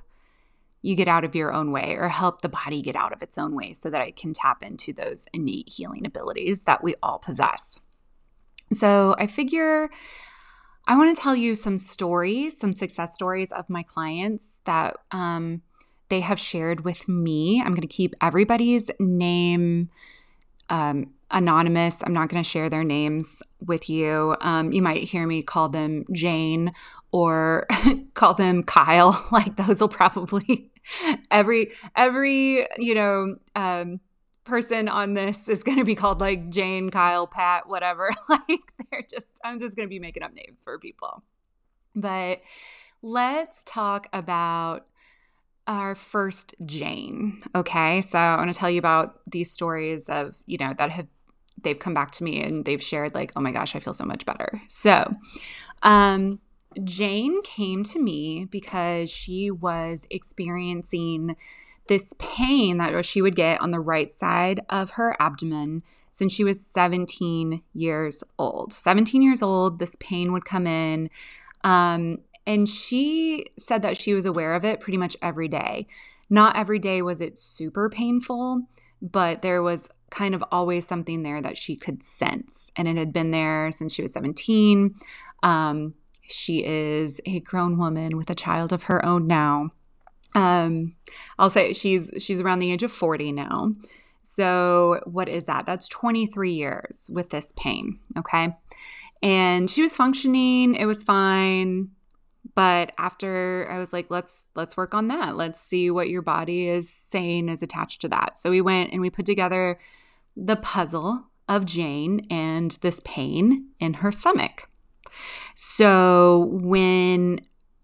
you 0.81 0.95
get 0.95 1.09
out 1.09 1.25
of 1.25 1.35
your 1.35 1.51
own 1.51 1.73
way 1.73 1.97
or 1.99 2.07
help 2.07 2.41
the 2.41 2.47
body 2.47 2.81
get 2.81 2.95
out 2.95 3.11
of 3.11 3.21
its 3.21 3.37
own 3.37 3.53
way 3.53 3.73
so 3.73 3.89
that 3.89 4.07
it 4.07 4.15
can 4.15 4.31
tap 4.31 4.63
into 4.63 4.93
those 4.93 5.27
innate 5.33 5.67
healing 5.67 6.05
abilities 6.05 6.63
that 6.63 6.81
we 6.81 6.95
all 7.03 7.19
possess. 7.19 7.77
So 8.71 9.15
I 9.17 9.27
figure 9.27 9.89
I 10.87 10.97
want 10.97 11.13
to 11.13 11.21
tell 11.21 11.35
you 11.35 11.55
some 11.55 11.77
stories, 11.77 12.57
some 12.57 12.71
success 12.71 13.13
stories 13.13 13.51
of 13.51 13.69
my 13.69 13.83
clients 13.83 14.61
that 14.63 14.95
um, 15.11 15.61
they 16.09 16.21
have 16.21 16.39
shared 16.39 16.85
with 16.85 17.07
me. 17.07 17.61
I'm 17.61 17.69
going 17.69 17.81
to 17.81 17.87
keep 17.87 18.15
everybody's 18.21 18.89
name 18.99 19.89
um, 20.69 21.13
anonymous. 21.31 22.01
I'm 22.05 22.13
not 22.13 22.29
going 22.29 22.43
to 22.43 22.49
share 22.49 22.69
their 22.69 22.83
names 22.83 23.41
with 23.65 23.89
you. 23.89 24.35
Um, 24.41 24.71
you 24.71 24.81
might 24.81 25.03
hear 25.03 25.27
me 25.27 25.41
call 25.41 25.69
them 25.69 26.05
Jane 26.11 26.73
or 27.11 27.67
call 28.13 28.33
them 28.33 28.63
Kyle. 28.63 29.25
Like 29.31 29.55
those 29.57 29.81
will 29.81 29.89
probably 29.89 30.71
every 31.31 31.71
every 31.95 32.65
you 32.77 32.95
know 32.95 33.35
um, 33.55 33.99
person 34.45 34.87
on 34.87 35.13
this 35.13 35.49
is 35.49 35.63
going 35.63 35.77
to 35.77 35.83
be 35.83 35.95
called 35.95 36.21
like 36.21 36.49
Jane, 36.49 36.89
Kyle, 36.89 37.27
Pat, 37.27 37.67
whatever. 37.67 38.09
like 38.29 38.73
they're 38.89 39.05
just 39.09 39.39
I'm 39.43 39.59
just 39.59 39.75
going 39.75 39.87
to 39.87 39.89
be 39.89 39.99
making 39.99 40.23
up 40.23 40.33
names 40.33 40.63
for 40.63 40.79
people. 40.79 41.23
But 41.95 42.41
let's 43.01 43.63
talk 43.63 44.07
about 44.13 44.86
our 45.67 45.95
first 45.95 46.55
Jane. 46.65 47.43
Okay. 47.53 48.01
So 48.01 48.17
I 48.17 48.37
want 48.37 48.51
to 48.51 48.57
tell 48.57 48.69
you 48.69 48.79
about 48.79 49.19
these 49.27 49.51
stories 49.51 50.09
of, 50.09 50.37
you 50.45 50.57
know, 50.57 50.73
that 50.77 50.89
have 50.91 51.07
they've 51.61 51.79
come 51.79 51.93
back 51.93 52.11
to 52.11 52.23
me 52.23 52.41
and 52.41 52.65
they've 52.65 52.83
shared 52.83 53.15
like, 53.15 53.31
oh 53.35 53.41
my 53.41 53.51
gosh, 53.51 53.75
I 53.75 53.79
feel 53.79 53.93
so 53.93 54.05
much 54.05 54.25
better. 54.25 54.61
So 54.67 55.13
um 55.83 56.39
Jane 56.83 57.41
came 57.43 57.83
to 57.85 57.99
me 57.99 58.45
because 58.45 59.09
she 59.09 59.49
was 59.49 60.05
experiencing 60.09 61.35
this 61.87 62.13
pain 62.19 62.77
that 62.77 63.05
she 63.05 63.21
would 63.21 63.35
get 63.35 63.61
on 63.61 63.71
the 63.71 63.79
right 63.79 64.11
side 64.11 64.61
of 64.69 64.91
her 64.91 65.15
abdomen 65.19 65.83
since 66.11 66.33
she 66.33 66.43
was 66.43 66.65
17 66.65 67.61
years 67.73 68.23
old. 68.37 68.73
17 68.73 69.21
years 69.21 69.41
old, 69.41 69.79
this 69.79 69.95
pain 69.99 70.33
would 70.33 70.45
come 70.45 70.67
in. 70.67 71.09
Um, 71.63 72.19
and 72.47 72.67
she 72.67 73.45
said 73.57 73.81
that 73.81 73.97
she 73.97 74.13
was 74.13 74.25
aware 74.25 74.55
of 74.55 74.63
it 74.63 74.79
pretty 74.79 74.97
much 74.97 75.17
every 75.21 75.49
day. 75.49 75.85
Not 76.29 76.55
every 76.55 76.79
day 76.79 77.01
was 77.01 77.19
it 77.19 77.37
super 77.37 77.89
painful, 77.89 78.63
but 79.01 79.41
there 79.41 79.61
was 79.61 79.89
kind 80.09 80.33
of 80.33 80.43
always 80.49 80.87
something 80.87 81.23
there 81.23 81.41
that 81.41 81.57
she 81.57 81.75
could 81.75 82.01
sense. 82.01 82.71
And 82.77 82.87
it 82.87 82.95
had 82.95 83.11
been 83.11 83.31
there 83.31 83.69
since 83.71 83.93
she 83.93 84.01
was 84.01 84.13
17. 84.13 84.95
Um, 85.43 85.93
she 86.21 86.63
is 86.65 87.19
a 87.25 87.41
grown 87.41 87.77
woman 87.77 88.15
with 88.15 88.29
a 88.29 88.35
child 88.35 88.71
of 88.71 88.83
her 88.83 89.05
own 89.05 89.27
now. 89.27 89.71
Um, 90.33 90.95
I'll 91.37 91.49
say 91.49 91.73
she's 91.73 92.11
she's 92.19 92.39
around 92.39 92.59
the 92.59 92.71
age 92.71 92.83
of 92.83 92.91
40 92.93 93.33
now. 93.33 93.73
So 94.23 95.01
what 95.05 95.27
is 95.27 95.45
that? 95.45 95.65
That's 95.65 95.89
23 95.89 96.51
years 96.51 97.09
with 97.11 97.29
this 97.29 97.53
pain, 97.57 97.99
okay? 98.17 98.55
And 99.21 99.69
she 99.69 99.81
was 99.81 99.95
functioning, 99.95 100.75
it 100.75 100.85
was 100.85 101.03
fine 101.03 101.89
but 102.55 102.91
after 102.97 103.67
i 103.69 103.77
was 103.77 103.93
like 103.93 104.07
let's 104.09 104.47
let's 104.55 104.77
work 104.77 104.93
on 104.93 105.07
that. 105.07 105.35
Let's 105.35 105.59
see 105.59 105.89
what 105.91 106.09
your 106.09 106.21
body 106.21 106.67
is 106.67 106.89
saying 106.89 107.49
is 107.49 107.61
attached 107.61 108.01
to 108.01 108.09
that. 108.09 108.39
So 108.39 108.49
we 108.49 108.61
went 108.61 108.91
and 108.91 109.01
we 109.01 109.09
put 109.09 109.25
together 109.25 109.79
the 110.35 110.55
puzzle 110.55 111.25
of 111.49 111.65
jane 111.65 112.27
and 112.29 112.71
this 112.81 112.99
pain 113.03 113.69
in 113.79 113.95
her 113.95 114.11
stomach. 114.11 114.69
So 115.55 116.49
when 116.51 117.41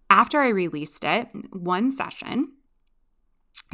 after 0.10 0.40
i 0.40 0.50
released 0.50 1.04
it 1.04 1.28
one 1.52 1.92
session 1.92 2.52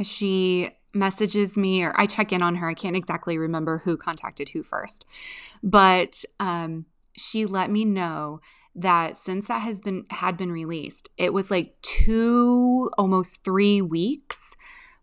she 0.02 0.70
messages 0.94 1.56
me 1.56 1.82
or 1.82 1.92
i 1.96 2.06
check 2.06 2.32
in 2.32 2.42
on 2.42 2.56
her. 2.56 2.68
I 2.68 2.74
can't 2.74 2.96
exactly 2.96 3.38
remember 3.38 3.78
who 3.84 3.96
contacted 3.96 4.48
who 4.48 4.62
first. 4.62 5.06
But 5.62 6.24
um, 6.40 6.86
she 7.16 7.46
let 7.46 7.70
me 7.70 7.84
know 7.84 8.40
that 8.74 9.16
since 9.16 9.46
that 9.48 9.60
has 9.62 9.80
been 9.80 10.06
had 10.10 10.36
been 10.36 10.52
released, 10.52 11.08
it 11.16 11.32
was 11.32 11.50
like 11.50 11.74
two 11.82 12.90
almost 12.96 13.44
3 13.44 13.82
weeks 13.82 14.56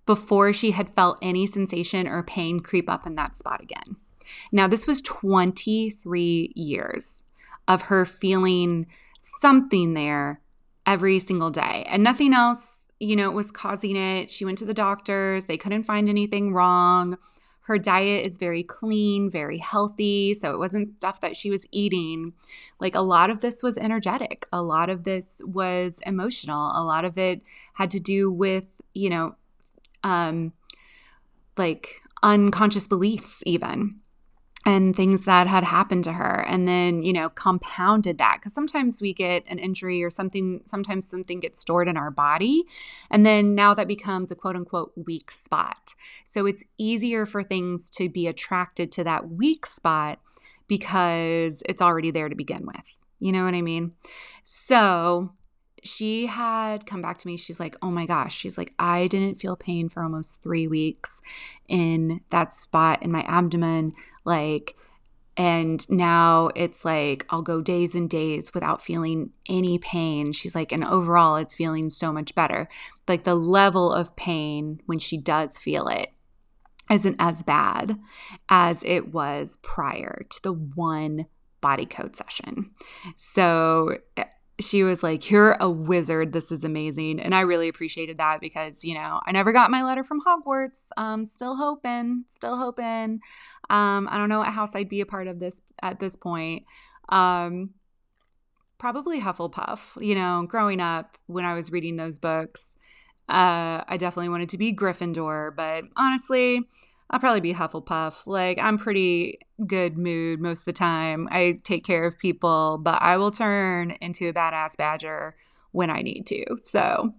before 0.05 0.53
she 0.53 0.71
had 0.71 0.93
felt 0.93 1.19
any 1.21 1.45
sensation 1.45 2.07
or 2.07 2.23
pain 2.23 2.61
creep 2.61 2.89
up 2.89 3.05
in 3.05 3.15
that 3.15 3.35
spot 3.35 3.61
again. 3.61 3.97
Now, 4.51 4.67
this 4.67 4.87
was 4.87 5.01
23 5.01 6.53
years 6.55 7.23
of 7.67 7.83
her 7.83 8.05
feeling 8.05 8.87
something 9.19 9.93
there 9.93 10.41
every 10.85 11.19
single 11.19 11.49
day 11.49 11.85
and 11.89 12.03
nothing 12.03 12.33
else, 12.33 12.89
you 12.99 13.15
know, 13.15 13.29
was 13.29 13.51
causing 13.51 13.97
it. 13.97 14.29
She 14.29 14.45
went 14.45 14.57
to 14.59 14.65
the 14.65 14.73
doctors, 14.73 15.45
they 15.45 15.57
couldn't 15.57 15.83
find 15.83 16.07
anything 16.07 16.53
wrong. 16.53 17.17
Her 17.67 17.77
diet 17.77 18.25
is 18.25 18.37
very 18.37 18.63
clean, 18.63 19.29
very 19.29 19.57
healthy. 19.57 20.33
So 20.33 20.53
it 20.53 20.57
wasn't 20.57 20.95
stuff 20.97 21.19
that 21.19 21.35
she 21.35 21.49
was 21.49 21.65
eating. 21.69 22.31
Like 22.79 22.95
a 22.95 23.01
lot 23.01 23.29
of 23.29 23.41
this 23.41 23.61
was 23.61 23.77
energetic, 23.77 24.45
a 24.53 24.61
lot 24.61 24.89
of 24.89 25.03
this 25.03 25.41
was 25.45 25.99
emotional, 26.05 26.71
a 26.73 26.81
lot 26.81 27.03
of 27.03 27.17
it 27.17 27.41
had 27.73 27.91
to 27.91 27.99
do 27.99 28.31
with, 28.31 28.63
you 28.93 29.09
know, 29.09 29.35
um, 30.03 30.53
like 31.57 31.99
unconscious 32.23 32.87
beliefs, 32.87 33.43
even 33.45 33.99
and 34.67 34.93
things 34.97 35.23
that 35.23 35.47
had 35.47 35.63
happened 35.63 36.03
to 36.03 36.11
her 36.11 36.45
and 36.45 36.67
then 36.67 37.01
you 37.01 37.13
know 37.13 37.29
compounded 37.29 38.17
that 38.17 38.35
because 38.37 38.53
sometimes 38.53 39.01
we 39.01 39.13
get 39.13 39.43
an 39.47 39.57
injury 39.57 40.03
or 40.03 40.09
something 40.09 40.61
sometimes 40.65 41.09
something 41.09 41.39
gets 41.39 41.57
stored 41.57 41.87
in 41.87 41.95
our 41.95 42.11
body 42.11 42.65
and 43.09 43.25
then 43.25 43.55
now 43.55 43.73
that 43.73 43.87
becomes 43.87 44.29
a 44.29 44.35
quote 44.35 44.55
unquote 44.55 44.91
weak 45.05 45.31
spot. 45.31 45.95
So 46.23 46.45
it's 46.45 46.63
easier 46.77 47.25
for 47.25 47.43
things 47.43 47.89
to 47.91 48.09
be 48.09 48.27
attracted 48.27 48.91
to 48.93 49.03
that 49.05 49.29
weak 49.29 49.65
spot 49.65 50.19
because 50.67 51.63
it's 51.67 51.81
already 51.81 52.11
there 52.11 52.29
to 52.29 52.35
begin 52.35 52.65
with. 52.65 52.83
You 53.19 53.31
know 53.31 53.45
what 53.45 53.55
i 53.55 53.61
mean? 53.61 53.93
So 54.43 55.31
she 55.83 56.25
had 56.25 56.85
come 56.85 57.01
back 57.01 57.17
to 57.19 57.27
me. 57.27 57.37
She's 57.37 57.59
like, 57.59 57.75
oh 57.81 57.91
my 57.91 58.05
gosh. 58.05 58.35
She's 58.35 58.57
like, 58.57 58.73
I 58.79 59.07
didn't 59.07 59.39
feel 59.39 59.55
pain 59.55 59.89
for 59.89 60.03
almost 60.03 60.41
three 60.41 60.67
weeks 60.67 61.21
in 61.67 62.21
that 62.29 62.51
spot 62.51 63.03
in 63.03 63.11
my 63.11 63.21
abdomen. 63.21 63.93
Like, 64.25 64.75
and 65.37 65.87
now 65.89 66.49
it's 66.55 66.83
like 66.83 67.25
I'll 67.29 67.43
go 67.43 67.61
days 67.61 67.93
and 67.93 68.09
days 68.09 68.53
without 68.53 68.81
feeling 68.81 69.31
any 69.47 69.77
pain. 69.77 70.33
She's 70.33 70.55
like, 70.55 70.71
and 70.71 70.83
overall, 70.83 71.35
it's 71.35 71.55
feeling 71.55 71.89
so 71.89 72.11
much 72.11 72.33
better. 72.33 72.67
Like 73.07 73.23
the 73.23 73.35
level 73.35 73.93
of 73.93 74.15
pain 74.15 74.81
when 74.87 74.97
she 74.97 75.17
does 75.17 75.59
feel 75.59 75.87
it 75.87 76.11
isn't 76.89 77.17
as 77.19 77.43
bad 77.43 77.99
as 78.49 78.83
it 78.83 79.13
was 79.13 79.57
prior 79.61 80.25
to 80.29 80.43
the 80.43 80.53
one 80.53 81.27
body 81.61 81.85
code 81.85 82.15
session. 82.15 82.71
So 83.15 83.97
she 84.59 84.83
was 84.83 85.03
like, 85.03 85.29
You're 85.29 85.57
a 85.59 85.69
wizard. 85.69 86.33
This 86.33 86.51
is 86.51 86.63
amazing. 86.63 87.19
And 87.19 87.35
I 87.35 87.41
really 87.41 87.67
appreciated 87.67 88.17
that 88.17 88.41
because, 88.41 88.83
you 88.83 88.95
know, 88.95 89.19
I 89.25 89.31
never 89.31 89.51
got 89.51 89.71
my 89.71 89.83
letter 89.83 90.03
from 90.03 90.21
Hogwarts. 90.21 90.89
Um, 90.97 91.25
still 91.25 91.55
hoping, 91.55 92.25
still 92.27 92.57
hoping. 92.57 93.21
Um, 93.69 94.07
I 94.09 94.17
don't 94.17 94.29
know 94.29 94.39
what 94.39 94.47
house 94.47 94.75
I'd 94.75 94.89
be 94.89 95.01
a 95.01 95.05
part 95.05 95.27
of 95.27 95.39
this 95.39 95.61
at 95.81 95.99
this 95.99 96.15
point. 96.15 96.63
Um, 97.09 97.71
probably 98.77 99.21
Hufflepuff. 99.21 100.03
You 100.03 100.15
know, 100.15 100.45
growing 100.47 100.79
up 100.79 101.17
when 101.27 101.45
I 101.45 101.53
was 101.53 101.71
reading 101.71 101.95
those 101.95 102.17
books, 102.19 102.77
uh, 103.29 103.83
I 103.87 103.97
definitely 103.97 104.29
wanted 104.29 104.49
to 104.49 104.57
be 104.57 104.73
Gryffindor, 104.73 105.55
but 105.55 105.83
honestly, 105.97 106.61
I'll 107.09 107.19
probably 107.19 107.41
be 107.41 107.53
Hufflepuff. 107.53 108.27
Like, 108.27 108.59
I'm 108.59 108.77
pretty 108.77 109.39
good 109.65 109.97
mood 109.97 110.41
most 110.41 110.59
of 110.59 110.65
the 110.65 110.73
time. 110.73 111.27
I 111.31 111.57
take 111.63 111.85
care 111.85 112.05
of 112.05 112.19
people, 112.19 112.79
but 112.81 113.01
I 113.01 113.17
will 113.17 113.31
turn 113.31 113.91
into 114.01 114.27
a 114.27 114.33
badass 114.33 114.75
badger 114.75 115.35
when 115.71 115.89
I 115.89 116.01
need 116.01 116.25
to. 116.27 116.57
So 116.63 117.13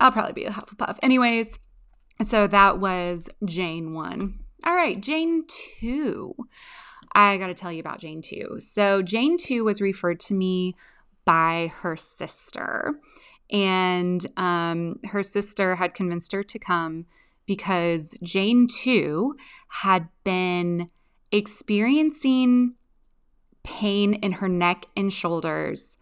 I'll 0.00 0.12
probably 0.12 0.32
be 0.32 0.44
a 0.44 0.50
Hufflepuff. 0.50 0.98
Anyways, 1.02 1.58
so 2.24 2.46
that 2.48 2.78
was 2.78 3.28
Jane 3.44 3.94
1. 3.94 4.38
All 4.64 4.74
right, 4.74 5.00
Jane 5.00 5.44
2. 5.80 6.34
I 7.14 7.36
got 7.36 7.48
to 7.48 7.54
tell 7.54 7.72
you 7.72 7.80
about 7.80 8.00
Jane 8.00 8.22
2. 8.22 8.56
So, 8.58 9.02
Jane 9.02 9.36
2 9.36 9.64
was 9.64 9.80
referred 9.80 10.18
to 10.20 10.34
me 10.34 10.76
by 11.24 11.72
her 11.80 11.96
sister. 11.96 12.94
And 13.50 14.24
um, 14.36 14.98
her 15.04 15.22
sister 15.22 15.76
had 15.76 15.94
convinced 15.94 16.32
her 16.32 16.42
to 16.42 16.58
come 16.58 17.06
because 17.46 18.18
Jane, 18.22 18.66
too, 18.66 19.36
had 19.68 20.08
been 20.24 20.90
experiencing 21.30 22.74
pain 23.62 24.14
in 24.14 24.32
her 24.32 24.48
neck 24.48 24.86
and 24.96 25.12
shoulders 25.12 25.98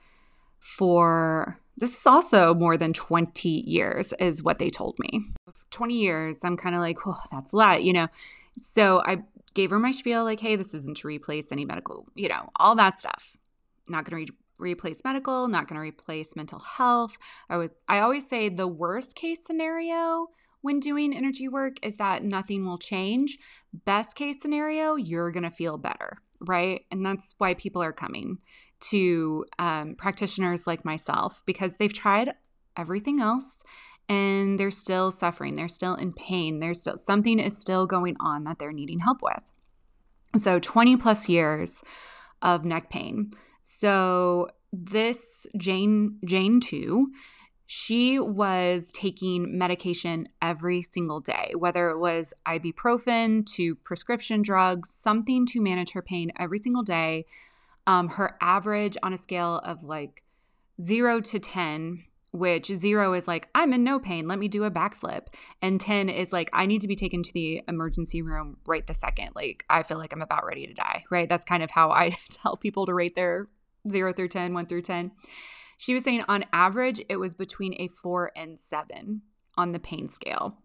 for 0.58 1.60
this 1.80 1.98
is 1.98 2.06
also 2.06 2.54
more 2.54 2.76
than 2.76 2.92
20 2.92 3.48
years, 3.48 4.12
is 4.20 4.42
what 4.42 4.58
they 4.58 4.68
told 4.68 4.98
me. 4.98 5.24
20 5.70 5.94
years, 5.94 6.44
I'm 6.44 6.56
kind 6.56 6.74
of 6.74 6.82
like, 6.82 6.98
oh, 7.06 7.20
that's 7.32 7.52
a 7.52 7.56
lot, 7.56 7.82
you 7.82 7.94
know. 7.94 8.08
So 8.58 9.02
I 9.06 9.22
gave 9.54 9.70
her 9.70 9.78
my 9.78 9.90
spiel, 9.90 10.24
like, 10.24 10.40
hey, 10.40 10.56
this 10.56 10.74
isn't 10.74 10.98
to 10.98 11.08
replace 11.08 11.50
any 11.50 11.64
medical, 11.64 12.06
you 12.14 12.28
know, 12.28 12.50
all 12.56 12.74
that 12.76 12.98
stuff. 12.98 13.38
Not 13.88 14.04
going 14.04 14.26
to 14.26 14.32
re- 14.58 14.72
replace 14.72 15.00
medical, 15.04 15.48
not 15.48 15.68
going 15.68 15.76
to 15.76 15.80
replace 15.80 16.36
mental 16.36 16.58
health. 16.58 17.16
I 17.48 17.56
was, 17.56 17.72
I 17.88 18.00
always 18.00 18.28
say 18.28 18.50
the 18.50 18.68
worst 18.68 19.14
case 19.14 19.42
scenario 19.42 20.28
when 20.62 20.80
doing 20.80 21.14
energy 21.14 21.48
work 21.48 21.76
is 21.82 21.96
that 21.96 22.24
nothing 22.24 22.64
will 22.64 22.78
change. 22.78 23.38
Best 23.72 24.16
case 24.16 24.40
scenario, 24.40 24.96
you're 24.96 25.30
going 25.30 25.44
to 25.44 25.50
feel 25.50 25.78
better, 25.78 26.18
right? 26.40 26.82
And 26.90 27.04
that's 27.04 27.34
why 27.38 27.54
people 27.54 27.82
are 27.82 27.92
coming 27.92 28.38
to 28.90 29.44
um, 29.58 29.94
practitioners 29.94 30.66
like 30.66 30.84
myself 30.84 31.42
because 31.46 31.76
they've 31.76 31.92
tried 31.92 32.32
everything 32.76 33.20
else 33.20 33.62
and 34.08 34.58
they're 34.58 34.70
still 34.70 35.10
suffering. 35.10 35.54
They're 35.54 35.68
still 35.68 35.94
in 35.94 36.12
pain. 36.12 36.58
There's 36.58 36.80
still 36.80 36.98
something 36.98 37.38
is 37.38 37.56
still 37.56 37.86
going 37.86 38.16
on 38.20 38.44
that 38.44 38.58
they're 38.58 38.72
needing 38.72 39.00
help 39.00 39.18
with. 39.22 39.42
So 40.36 40.58
20 40.58 40.96
plus 40.96 41.28
years 41.28 41.82
of 42.42 42.64
neck 42.64 42.90
pain. 42.90 43.32
So 43.62 44.48
this 44.72 45.46
Jane 45.56 46.18
Jane 46.24 46.60
2 46.60 47.12
she 47.72 48.18
was 48.18 48.90
taking 48.90 49.56
medication 49.56 50.26
every 50.42 50.82
single 50.82 51.20
day, 51.20 51.52
whether 51.56 51.90
it 51.90 52.00
was 52.00 52.34
ibuprofen 52.44 53.46
to 53.46 53.76
prescription 53.76 54.42
drugs, 54.42 54.90
something 54.90 55.46
to 55.46 55.60
manage 55.60 55.92
her 55.92 56.02
pain 56.02 56.32
every 56.36 56.58
single 56.58 56.82
day. 56.82 57.26
Um, 57.86 58.08
her 58.08 58.36
average 58.40 58.96
on 59.04 59.12
a 59.12 59.16
scale 59.16 59.58
of 59.58 59.84
like 59.84 60.24
zero 60.82 61.20
to 61.20 61.38
10, 61.38 62.02
which 62.32 62.66
zero 62.74 63.12
is 63.12 63.28
like, 63.28 63.48
I'm 63.54 63.72
in 63.72 63.84
no 63.84 64.00
pain, 64.00 64.26
let 64.26 64.40
me 64.40 64.48
do 64.48 64.64
a 64.64 64.70
backflip. 64.72 65.28
And 65.62 65.80
10 65.80 66.08
is 66.08 66.32
like, 66.32 66.50
I 66.52 66.66
need 66.66 66.80
to 66.80 66.88
be 66.88 66.96
taken 66.96 67.22
to 67.22 67.32
the 67.32 67.62
emergency 67.68 68.20
room 68.20 68.56
right 68.66 68.84
the 68.84 68.94
second. 68.94 69.30
Like, 69.36 69.64
I 69.70 69.84
feel 69.84 69.98
like 69.98 70.12
I'm 70.12 70.22
about 70.22 70.44
ready 70.44 70.66
to 70.66 70.74
die, 70.74 71.04
right? 71.08 71.28
That's 71.28 71.44
kind 71.44 71.62
of 71.62 71.70
how 71.70 71.92
I 71.92 72.16
tell 72.30 72.56
people 72.56 72.86
to 72.86 72.94
rate 72.94 73.14
their 73.14 73.46
zero 73.88 74.12
through 74.12 74.30
10, 74.30 74.54
one 74.54 74.66
through 74.66 74.82
10. 74.82 75.12
She 75.80 75.94
was 75.94 76.04
saying 76.04 76.24
on 76.28 76.44
average, 76.52 77.00
it 77.08 77.16
was 77.16 77.34
between 77.34 77.74
a 77.78 77.88
four 77.88 78.32
and 78.36 78.58
seven 78.58 79.22
on 79.56 79.72
the 79.72 79.78
pain 79.78 80.10
scale. 80.10 80.58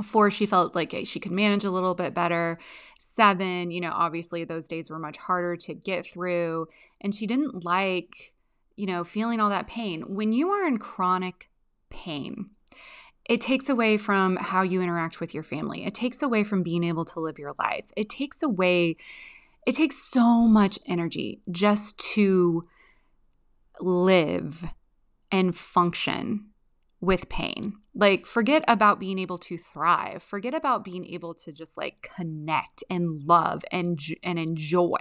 Four, 0.00 0.30
she 0.30 0.46
felt 0.46 0.76
like 0.76 0.94
eh, 0.94 1.02
she 1.04 1.18
could 1.18 1.32
manage 1.32 1.64
a 1.64 1.70
little 1.70 1.96
bit 1.96 2.14
better. 2.14 2.58
Seven, 2.98 3.72
you 3.72 3.80
know, 3.80 3.90
obviously 3.92 4.44
those 4.44 4.68
days 4.68 4.88
were 4.88 5.00
much 5.00 5.16
harder 5.16 5.56
to 5.56 5.74
get 5.74 6.06
through. 6.06 6.68
And 7.00 7.12
she 7.12 7.26
didn't 7.26 7.64
like, 7.64 8.34
you 8.76 8.86
know, 8.86 9.02
feeling 9.02 9.40
all 9.40 9.50
that 9.50 9.66
pain. 9.66 10.02
When 10.14 10.32
you 10.32 10.50
are 10.50 10.66
in 10.66 10.78
chronic 10.78 11.50
pain, 11.90 12.50
it 13.28 13.40
takes 13.40 13.68
away 13.68 13.96
from 13.96 14.36
how 14.36 14.62
you 14.62 14.80
interact 14.80 15.18
with 15.18 15.34
your 15.34 15.42
family. 15.42 15.84
It 15.84 15.94
takes 15.94 16.22
away 16.22 16.44
from 16.44 16.62
being 16.62 16.84
able 16.84 17.04
to 17.06 17.20
live 17.20 17.38
your 17.38 17.54
life. 17.58 17.92
It 17.96 18.08
takes 18.08 18.44
away, 18.44 18.96
it 19.66 19.72
takes 19.72 19.96
so 19.96 20.46
much 20.46 20.78
energy 20.86 21.42
just 21.50 21.98
to 22.14 22.62
live 23.82 24.64
and 25.30 25.54
function 25.56 26.46
with 27.00 27.28
pain. 27.28 27.74
Like, 27.94 28.26
forget 28.26 28.64
about 28.68 29.00
being 29.00 29.18
able 29.18 29.38
to 29.38 29.58
thrive. 29.58 30.22
Forget 30.22 30.54
about 30.54 30.84
being 30.84 31.04
able 31.04 31.34
to 31.34 31.52
just 31.52 31.76
like 31.76 32.10
connect 32.14 32.84
and 32.88 33.24
love 33.24 33.64
and, 33.72 34.00
and 34.22 34.38
enjoy. 34.38 34.98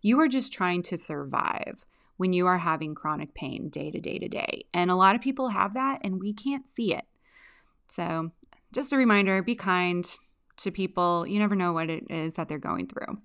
You 0.00 0.20
are 0.20 0.28
just 0.28 0.52
trying 0.52 0.82
to 0.84 0.96
survive 0.96 1.84
when 2.16 2.32
you 2.32 2.46
are 2.46 2.58
having 2.58 2.94
chronic 2.94 3.34
pain 3.34 3.68
day 3.68 3.90
to 3.90 4.00
day 4.00 4.18
to 4.18 4.28
day. 4.28 4.66
And 4.72 4.90
a 4.90 4.94
lot 4.94 5.16
of 5.16 5.20
people 5.20 5.48
have 5.48 5.74
that 5.74 6.00
and 6.04 6.20
we 6.20 6.32
can't 6.32 6.68
see 6.68 6.94
it. 6.94 7.04
So, 7.88 8.30
just 8.72 8.92
a 8.92 8.96
reminder 8.96 9.42
be 9.42 9.56
kind 9.56 10.08
to 10.58 10.70
people. 10.70 11.26
You 11.26 11.38
never 11.38 11.56
know 11.56 11.72
what 11.72 11.90
it 11.90 12.04
is 12.08 12.36
that 12.36 12.48
they're 12.48 12.58
going 12.58 12.86
through. 12.86 13.18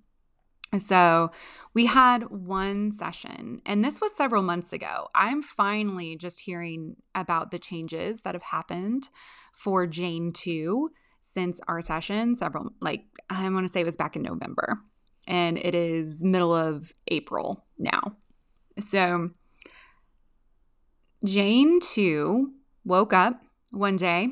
So 0.79 1.31
we 1.73 1.85
had 1.85 2.29
one 2.29 2.91
session, 2.91 3.61
and 3.65 3.83
this 3.83 4.01
was 4.01 4.15
several 4.15 4.43
months 4.43 4.73
ago. 4.73 5.07
I'm 5.15 5.41
finally 5.41 6.17
just 6.17 6.41
hearing 6.41 6.97
about 7.15 7.51
the 7.51 7.59
changes 7.59 8.21
that 8.21 8.35
have 8.35 8.43
happened 8.43 9.09
for 9.53 9.87
Jane 9.87 10.33
2 10.33 10.91
since 11.21 11.61
our 11.67 11.81
session, 11.81 12.35
several, 12.35 12.73
like, 12.81 13.05
I 13.29 13.49
want 13.49 13.65
to 13.65 13.71
say 13.71 13.81
it 13.81 13.85
was 13.85 13.95
back 13.95 14.15
in 14.15 14.21
November, 14.21 14.79
and 15.25 15.57
it 15.57 15.73
is 15.73 16.23
middle 16.23 16.53
of 16.53 16.93
April 17.07 17.65
now. 17.77 18.17
So 18.79 19.31
Jane 21.25 21.79
2 21.79 22.51
woke 22.85 23.13
up 23.13 23.41
one 23.71 23.95
day 23.95 24.29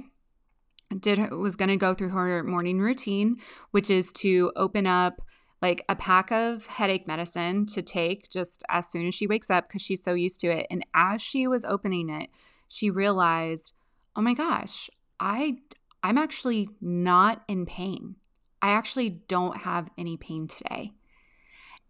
did 0.99 1.31
was 1.31 1.55
going 1.55 1.69
to 1.69 1.77
go 1.77 1.93
through 1.93 2.09
her 2.09 2.43
morning 2.43 2.79
routine 2.79 3.37
which 3.71 3.89
is 3.89 4.13
to 4.13 4.51
open 4.55 4.87
up 4.87 5.19
like 5.61 5.83
a 5.87 5.95
pack 5.95 6.31
of 6.31 6.67
headache 6.67 7.07
medicine 7.07 7.65
to 7.67 7.81
take 7.81 8.29
just 8.29 8.63
as 8.69 8.89
soon 8.89 9.07
as 9.07 9.15
she 9.15 9.27
wakes 9.27 9.49
up 9.49 9.67
because 9.67 9.81
she's 9.81 10.03
so 10.03 10.13
used 10.13 10.41
to 10.41 10.51
it. 10.51 10.67
And 10.69 10.85
as 10.93 11.21
she 11.21 11.47
was 11.47 11.65
opening 11.65 12.09
it, 12.09 12.29
she 12.67 12.89
realized, 12.89 13.73
oh 14.15 14.21
my 14.21 14.33
gosh, 14.33 14.89
I 15.19 15.57
I'm 16.03 16.17
actually 16.17 16.69
not 16.81 17.43
in 17.47 17.65
pain. 17.65 18.15
I 18.61 18.69
actually 18.69 19.09
don't 19.09 19.57
have 19.57 19.89
any 19.97 20.17
pain 20.17 20.47
today. 20.47 20.91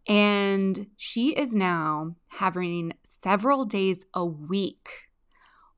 And 0.07 0.87
she 0.95 1.35
is 1.35 1.55
now 1.55 2.15
having 2.27 2.93
several 3.03 3.65
days 3.65 4.05
a 4.13 4.23
week 4.23 5.09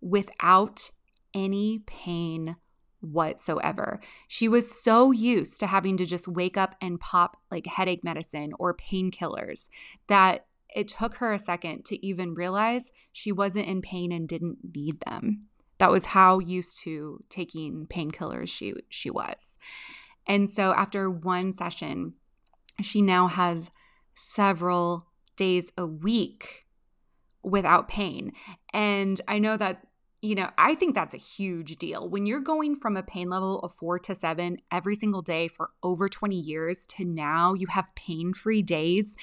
without 0.02 0.92
any 1.34 1.80
pain 1.80 2.58
whatsoever. 3.02 4.00
She 4.28 4.48
was 4.48 4.70
so 4.70 5.12
used 5.12 5.60
to 5.60 5.68
having 5.68 5.98
to 5.98 6.06
just 6.06 6.28
wake 6.28 6.58
up 6.58 6.76
and 6.82 7.00
pop 7.00 7.38
like 7.52 7.68
headache 7.68 8.04
medicine 8.04 8.54
or 8.60 8.76
painkillers 8.76 9.70
that 10.08 10.46
it 10.76 10.88
took 10.88 11.16
her 11.16 11.32
a 11.32 11.40
second 11.40 11.86
to 11.86 12.06
even 12.06 12.34
realize 12.34 12.92
she 13.12 13.32
wasn't 13.32 13.68
in 13.68 13.82
pain 13.82 14.12
and 14.12 14.28
didn't 14.28 14.58
need 14.76 15.00
them. 15.02 15.46
That 15.78 15.92
was 15.92 16.06
how 16.06 16.40
used 16.40 16.82
to 16.82 17.24
taking 17.30 17.88
painkillers 17.88 18.50
she 18.50 18.74
she 18.90 19.10
was. 19.10 19.58
And 20.26 20.50
so 20.50 20.74
after 20.74 21.10
one 21.10 21.54
session, 21.54 22.14
she 22.82 23.02
now 23.02 23.28
has 23.28 23.72
several 24.14 25.08
days 25.36 25.72
a 25.78 25.86
week 25.86 26.66
without 27.44 27.88
pain. 27.88 28.34
And 28.74 29.22
I 29.28 29.40
know 29.40 29.56
that 29.58 29.87
you 30.22 30.34
know, 30.34 30.50
I 30.58 30.74
think 30.74 30.96
that's 30.96 31.14
a 31.14 31.18
huge 31.18 31.78
deal. 31.78 32.10
When 32.10 32.26
you're 32.26 32.40
going 32.40 32.76
from 32.76 32.98
a 32.98 33.04
pain 33.04 33.30
level 33.30 33.60
of 33.60 33.72
four 33.74 34.00
to 34.00 34.16
seven 34.16 34.58
every 34.72 34.96
single 34.96 35.22
day 35.22 35.48
for 35.48 35.70
over 35.84 36.10
20 36.10 36.36
years 36.36 36.88
to 36.88 37.06
now 37.06 37.54
you 37.54 37.68
have 37.68 37.94
pain 37.96 38.34
free 38.34 38.64
days, 38.64 39.16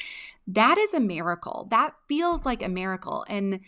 that 0.46 0.78
is 0.78 0.94
a 0.94 1.00
miracle. 1.00 1.66
That 1.70 1.94
feels 2.08 2.46
like 2.46 2.62
a 2.62 2.68
miracle. 2.68 3.24
And 3.28 3.60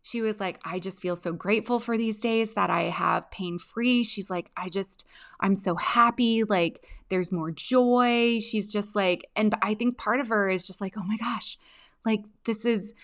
she 0.00 0.22
was 0.22 0.40
like, 0.40 0.58
I 0.64 0.78
just 0.78 1.02
feel 1.02 1.16
so 1.16 1.32
grateful 1.32 1.78
for 1.78 1.98
these 1.98 2.20
days 2.20 2.54
that 2.54 2.70
I 2.70 2.84
have 2.84 3.30
pain 3.30 3.58
free. 3.58 4.02
She's 4.04 4.30
like, 4.30 4.50
I 4.56 4.68
just, 4.68 5.04
I'm 5.40 5.56
so 5.56 5.74
happy. 5.74 6.44
Like, 6.44 6.86
there's 7.08 7.32
more 7.32 7.50
joy. 7.50 8.38
She's 8.38 8.72
just 8.72 8.94
like, 8.94 9.28
and 9.34 9.54
I 9.62 9.74
think 9.74 9.98
part 9.98 10.20
of 10.20 10.28
her 10.28 10.48
is 10.48 10.62
just 10.62 10.80
like, 10.80 10.94
oh 10.96 11.02
my 11.02 11.16
gosh, 11.16 11.58
like, 12.04 12.24
this 12.44 12.64
is, 12.64 12.94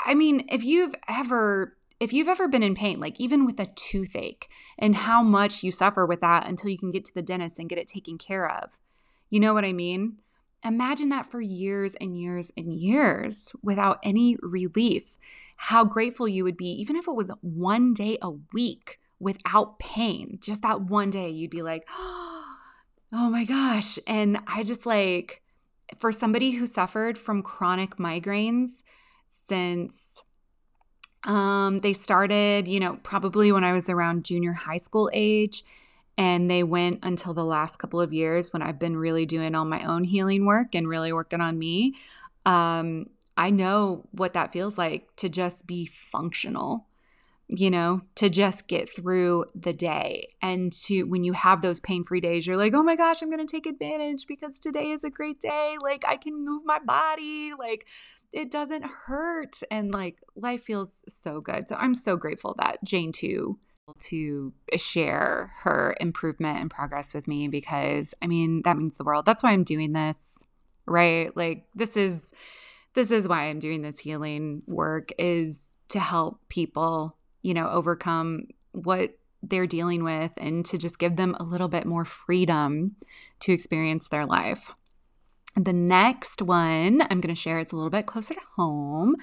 I 0.00 0.14
mean, 0.14 0.46
if 0.48 0.62
you've 0.62 0.94
ever 1.08 1.76
if 2.00 2.12
you've 2.12 2.28
ever 2.28 2.46
been 2.46 2.62
in 2.62 2.74
pain, 2.74 3.00
like 3.00 3.20
even 3.20 3.44
with 3.44 3.58
a 3.58 3.66
toothache, 3.66 4.48
and 4.78 4.94
how 4.94 5.22
much 5.22 5.62
you 5.62 5.72
suffer 5.72 6.06
with 6.06 6.20
that 6.20 6.46
until 6.46 6.70
you 6.70 6.78
can 6.78 6.92
get 6.92 7.04
to 7.06 7.14
the 7.14 7.22
dentist 7.22 7.58
and 7.58 7.68
get 7.68 7.78
it 7.78 7.88
taken 7.88 8.18
care 8.18 8.48
of, 8.48 8.78
you 9.30 9.40
know 9.40 9.52
what 9.52 9.64
I 9.64 9.72
mean? 9.72 10.18
Imagine 10.64 11.08
that 11.10 11.26
for 11.26 11.40
years 11.40 11.94
and 12.00 12.20
years 12.20 12.52
and 12.56 12.72
years 12.72 13.54
without 13.62 13.98
any 14.02 14.36
relief. 14.42 15.18
How 15.56 15.84
grateful 15.84 16.28
you 16.28 16.44
would 16.44 16.56
be, 16.56 16.70
even 16.70 16.96
if 16.96 17.08
it 17.08 17.14
was 17.14 17.30
one 17.40 17.94
day 17.94 18.18
a 18.22 18.30
week 18.52 19.00
without 19.18 19.78
pain, 19.78 20.38
just 20.40 20.62
that 20.62 20.82
one 20.82 21.10
day, 21.10 21.30
you'd 21.30 21.50
be 21.50 21.62
like, 21.62 21.84
oh, 21.98 22.44
my 23.12 23.44
gosh. 23.44 23.98
And 24.06 24.38
I 24.46 24.62
just 24.62 24.86
like, 24.86 25.42
for 25.96 26.12
somebody 26.12 26.52
who 26.52 26.66
suffered 26.66 27.18
from 27.18 27.42
chronic 27.42 27.96
migraines 27.96 28.82
since 29.28 30.22
um, 31.24 31.78
they 31.78 31.92
started, 31.92 32.68
you 32.68 32.80
know, 32.80 32.98
probably 33.02 33.52
when 33.52 33.64
I 33.64 33.72
was 33.72 33.88
around 33.88 34.24
junior 34.24 34.52
high 34.52 34.78
school 34.78 35.10
age. 35.12 35.64
And 36.16 36.50
they 36.50 36.64
went 36.64 36.98
until 37.04 37.32
the 37.32 37.44
last 37.44 37.76
couple 37.76 38.00
of 38.00 38.12
years 38.12 38.52
when 38.52 38.60
I've 38.60 38.80
been 38.80 38.96
really 38.96 39.24
doing 39.24 39.54
all 39.54 39.64
my 39.64 39.84
own 39.84 40.02
healing 40.02 40.46
work 40.46 40.74
and 40.74 40.88
really 40.88 41.12
working 41.12 41.40
on 41.40 41.56
me. 41.56 41.94
Um, 42.44 43.06
I 43.36 43.50
know 43.50 44.04
what 44.10 44.32
that 44.32 44.52
feels 44.52 44.76
like 44.76 45.14
to 45.16 45.28
just 45.28 45.68
be 45.68 45.86
functional 45.86 46.87
you 47.48 47.70
know, 47.70 48.02
to 48.14 48.28
just 48.28 48.68
get 48.68 48.88
through 48.88 49.46
the 49.54 49.72
day. 49.72 50.28
And 50.42 50.70
to 50.84 51.04
when 51.04 51.24
you 51.24 51.32
have 51.32 51.62
those 51.62 51.80
pain 51.80 52.04
free 52.04 52.20
days, 52.20 52.46
you're 52.46 52.58
like, 52.58 52.74
oh 52.74 52.82
my 52.82 52.94
gosh, 52.94 53.22
I'm 53.22 53.30
going 53.30 53.44
to 53.44 53.50
take 53.50 53.66
advantage 53.66 54.26
because 54.26 54.60
today 54.60 54.90
is 54.90 55.02
a 55.02 55.10
great 55.10 55.40
day. 55.40 55.76
Like, 55.80 56.04
I 56.06 56.16
can 56.16 56.44
move 56.44 56.62
my 56.66 56.78
body. 56.78 57.52
Like, 57.58 57.86
it 58.32 58.50
doesn't 58.50 58.84
hurt. 58.84 59.62
And 59.70 59.94
like, 59.94 60.18
life 60.36 60.62
feels 60.62 61.04
so 61.08 61.40
good. 61.40 61.68
So 61.68 61.76
I'm 61.76 61.94
so 61.94 62.16
grateful 62.16 62.54
that 62.58 62.84
Jane, 62.84 63.12
too, 63.12 63.58
to 63.98 64.52
uh, 64.70 64.76
share 64.76 65.50
her 65.60 65.96
improvement 65.98 66.60
and 66.60 66.70
progress 66.70 67.14
with 67.14 67.26
me 67.26 67.48
because 67.48 68.14
I 68.20 68.26
mean, 68.26 68.60
that 68.64 68.76
means 68.76 68.96
the 68.96 69.04
world. 69.04 69.24
That's 69.24 69.42
why 69.42 69.52
I'm 69.52 69.64
doing 69.64 69.94
this, 69.94 70.44
right? 70.86 71.34
Like, 71.36 71.64
this 71.74 71.96
is. 71.96 72.22
This 72.94 73.10
is 73.12 73.28
why 73.28 73.44
I'm 73.44 73.60
doing 73.60 73.82
this 73.82 74.00
healing 74.00 74.62
work 74.66 75.12
is 75.18 75.76
to 75.90 76.00
help 76.00 76.40
people 76.48 77.17
you 77.42 77.54
know, 77.54 77.68
overcome 77.68 78.48
what 78.72 79.18
they're 79.42 79.66
dealing 79.66 80.02
with 80.02 80.32
and 80.36 80.64
to 80.64 80.78
just 80.78 80.98
give 80.98 81.16
them 81.16 81.36
a 81.38 81.44
little 81.44 81.68
bit 81.68 81.86
more 81.86 82.04
freedom 82.04 82.96
to 83.40 83.52
experience 83.52 84.08
their 84.08 84.26
life. 84.26 84.72
The 85.56 85.72
next 85.72 86.42
one 86.42 87.02
I'm 87.02 87.20
going 87.20 87.34
to 87.34 87.40
share 87.40 87.58
is 87.58 87.72
a 87.72 87.76
little 87.76 87.90
bit 87.90 88.06
closer 88.06 88.34
to 88.34 88.40
home. 88.56 89.16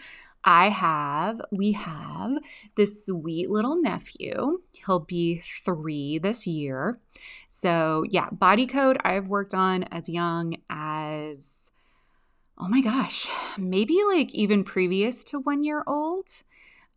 I 0.44 0.70
have, 0.70 1.42
we 1.52 1.72
have 1.72 2.38
this 2.76 3.06
sweet 3.06 3.50
little 3.50 3.82
nephew. 3.82 4.62
He'll 4.74 5.00
be 5.00 5.40
three 5.40 6.20
this 6.20 6.46
year. 6.46 7.00
So, 7.48 8.04
yeah, 8.10 8.30
body 8.30 8.68
code 8.68 8.98
I've 9.04 9.28
worked 9.28 9.56
on 9.56 9.84
as 9.84 10.08
young 10.08 10.58
as, 10.70 11.72
oh 12.58 12.68
my 12.68 12.82
gosh, 12.82 13.28
maybe 13.58 14.00
like 14.08 14.34
even 14.36 14.64
previous 14.64 15.24
to 15.26 15.40
one 15.40 15.64
year 15.64 15.84
old. 15.88 16.30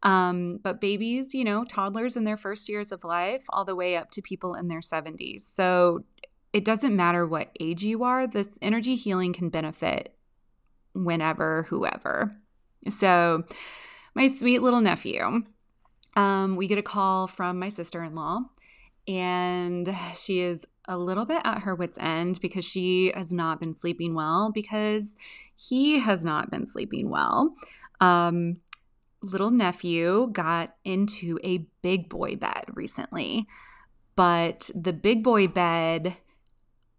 Um, 0.02 0.60
but 0.62 0.80
babies, 0.80 1.34
you 1.34 1.44
know, 1.44 1.64
toddlers 1.64 2.16
in 2.16 2.24
their 2.24 2.36
first 2.36 2.68
years 2.68 2.92
of 2.92 3.04
life, 3.04 3.44
all 3.48 3.64
the 3.64 3.74
way 3.74 3.96
up 3.96 4.10
to 4.12 4.22
people 4.22 4.54
in 4.54 4.68
their 4.68 4.80
70s. 4.80 5.40
So 5.40 6.04
it 6.52 6.64
doesn't 6.64 6.96
matter 6.96 7.26
what 7.26 7.50
age 7.60 7.82
you 7.82 8.04
are, 8.04 8.26
this 8.26 8.58
energy 8.62 8.96
healing 8.96 9.32
can 9.32 9.48
benefit 9.48 10.14
whenever, 10.94 11.64
whoever. 11.64 12.32
So, 12.88 13.44
my 14.14 14.28
sweet 14.28 14.62
little 14.62 14.80
nephew, 14.80 15.42
um, 16.16 16.56
we 16.56 16.66
get 16.66 16.78
a 16.78 16.82
call 16.82 17.26
from 17.26 17.58
my 17.58 17.68
sister 17.68 18.02
in 18.02 18.14
law, 18.14 18.40
and 19.06 19.94
she 20.14 20.40
is 20.40 20.66
a 20.86 20.96
little 20.96 21.26
bit 21.26 21.42
at 21.44 21.60
her 21.60 21.74
wits' 21.74 21.98
end 22.00 22.40
because 22.40 22.64
she 22.64 23.12
has 23.14 23.30
not 23.30 23.60
been 23.60 23.74
sleeping 23.74 24.14
well 24.14 24.50
because 24.52 25.16
he 25.54 26.00
has 26.00 26.24
not 26.24 26.50
been 26.50 26.64
sleeping 26.64 27.10
well. 27.10 27.54
Um, 28.00 28.56
little 29.22 29.50
nephew 29.50 30.28
got 30.32 30.74
into 30.84 31.38
a 31.42 31.66
big 31.82 32.08
boy 32.08 32.36
bed 32.36 32.64
recently, 32.74 33.46
but 34.16 34.70
the 34.74 34.92
big 34.92 35.22
boy 35.22 35.46
bed, 35.46 36.16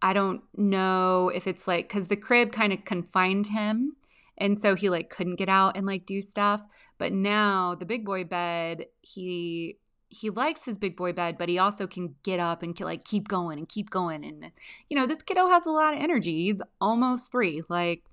I 0.02 0.14
don't 0.14 0.42
know 0.56 1.30
if 1.34 1.48
it's 1.48 1.68
like 1.68 1.88
because 1.88 2.08
the 2.08 2.16
crib 2.16 2.52
kind 2.52 2.74
of 2.74 2.86
confined 2.86 3.48
him. 3.48 3.96
And 4.38 4.58
so 4.58 4.74
he 4.74 4.90
like 4.90 5.10
couldn't 5.10 5.36
get 5.36 5.50
out 5.50 5.76
and 5.76 5.86
like 5.86 6.06
do 6.06 6.22
stuff. 6.22 6.64
But 6.98 7.12
now 7.12 7.76
the 7.76 7.86
big 7.86 8.06
boy 8.06 8.24
bed, 8.24 8.86
he 9.02 9.80
he 10.10 10.30
likes 10.30 10.66
his 10.66 10.80
big 10.80 10.98
boy 10.98 11.14
bed, 11.14 11.38
but 11.38 11.50
he 11.50 11.60
also 11.60 11.86
can 11.86 12.16
get 12.24 12.40
up 12.40 12.64
and 12.64 12.78
like 12.80 13.04
keep 13.04 13.28
going 13.28 13.60
and 13.60 13.70
keep 13.70 13.90
going. 13.90 14.26
And 14.26 14.52
you 14.90 14.98
know, 14.98 15.06
this 15.06 15.22
kiddo 15.22 15.48
has 15.50 15.66
a 15.66 15.72
lot 15.72 15.94
of 15.94 16.02
energy. 16.02 16.46
He's 16.46 16.62
almost 16.82 17.32
three. 17.32 17.62
Like 17.70 18.09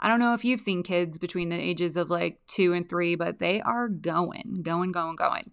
I 0.00 0.08
don't 0.08 0.18
know 0.20 0.34
if 0.34 0.44
you've 0.44 0.60
seen 0.60 0.82
kids 0.82 1.18
between 1.18 1.50
the 1.50 1.60
ages 1.60 1.96
of 1.96 2.10
like 2.10 2.40
two 2.46 2.72
and 2.72 2.88
three, 2.88 3.14
but 3.14 3.38
they 3.38 3.60
are 3.60 3.88
going, 3.88 4.60
going, 4.62 4.92
going, 4.92 5.16
going. 5.16 5.50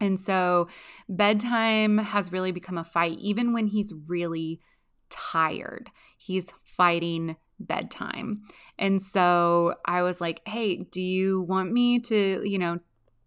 And 0.00 0.18
so 0.18 0.68
bedtime 1.08 1.98
has 1.98 2.32
really 2.32 2.52
become 2.52 2.78
a 2.78 2.84
fight, 2.84 3.18
even 3.18 3.52
when 3.52 3.66
he's 3.66 3.92
really 4.06 4.60
tired. 5.08 5.90
He's 6.16 6.52
fighting 6.64 7.36
bedtime. 7.58 8.42
And 8.78 9.02
so 9.02 9.74
I 9.84 10.02
was 10.02 10.20
like, 10.20 10.40
hey, 10.46 10.76
do 10.76 11.02
you 11.02 11.42
want 11.42 11.72
me 11.72 12.00
to, 12.00 12.42
you 12.48 12.58
know, 12.58 12.80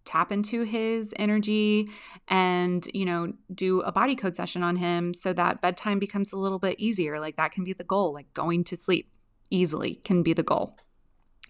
tap 0.05 0.31
into 0.31 0.63
his 0.63 1.13
energy 1.17 1.87
and, 2.27 2.87
you 2.93 3.05
know, 3.05 3.33
do 3.53 3.81
a 3.81 3.91
body 3.91 4.15
code 4.15 4.35
session 4.35 4.63
on 4.63 4.75
him 4.75 5.13
so 5.13 5.31
that 5.33 5.61
bedtime 5.61 5.99
becomes 5.99 6.33
a 6.33 6.37
little 6.37 6.59
bit 6.59 6.79
easier? 6.79 7.19
Like 7.19 7.37
that 7.37 7.51
can 7.51 7.63
be 7.63 7.73
the 7.73 7.83
goal, 7.83 8.13
like 8.13 8.33
going 8.33 8.63
to 8.65 8.77
sleep 8.77 9.09
easily 9.49 9.95
can 9.95 10.23
be 10.23 10.33
the 10.33 10.43
goal. 10.43 10.77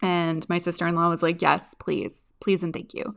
And 0.01 0.47
my 0.49 0.57
sister 0.57 0.85
in 0.87 0.95
law 0.95 1.09
was 1.09 1.23
like, 1.23 1.41
Yes, 1.41 1.73
please, 1.73 2.33
please, 2.39 2.63
and 2.63 2.73
thank 2.73 2.93
you. 2.93 3.15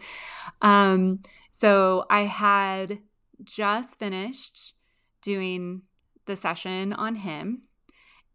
Um, 0.62 1.21
so 1.51 2.05
I 2.11 2.23
had 2.23 3.01
just 3.43 3.99
finished 3.99 4.75
doing 5.23 5.83
the 6.27 6.37
session 6.37 6.93
on 6.93 7.15
him 7.15 7.62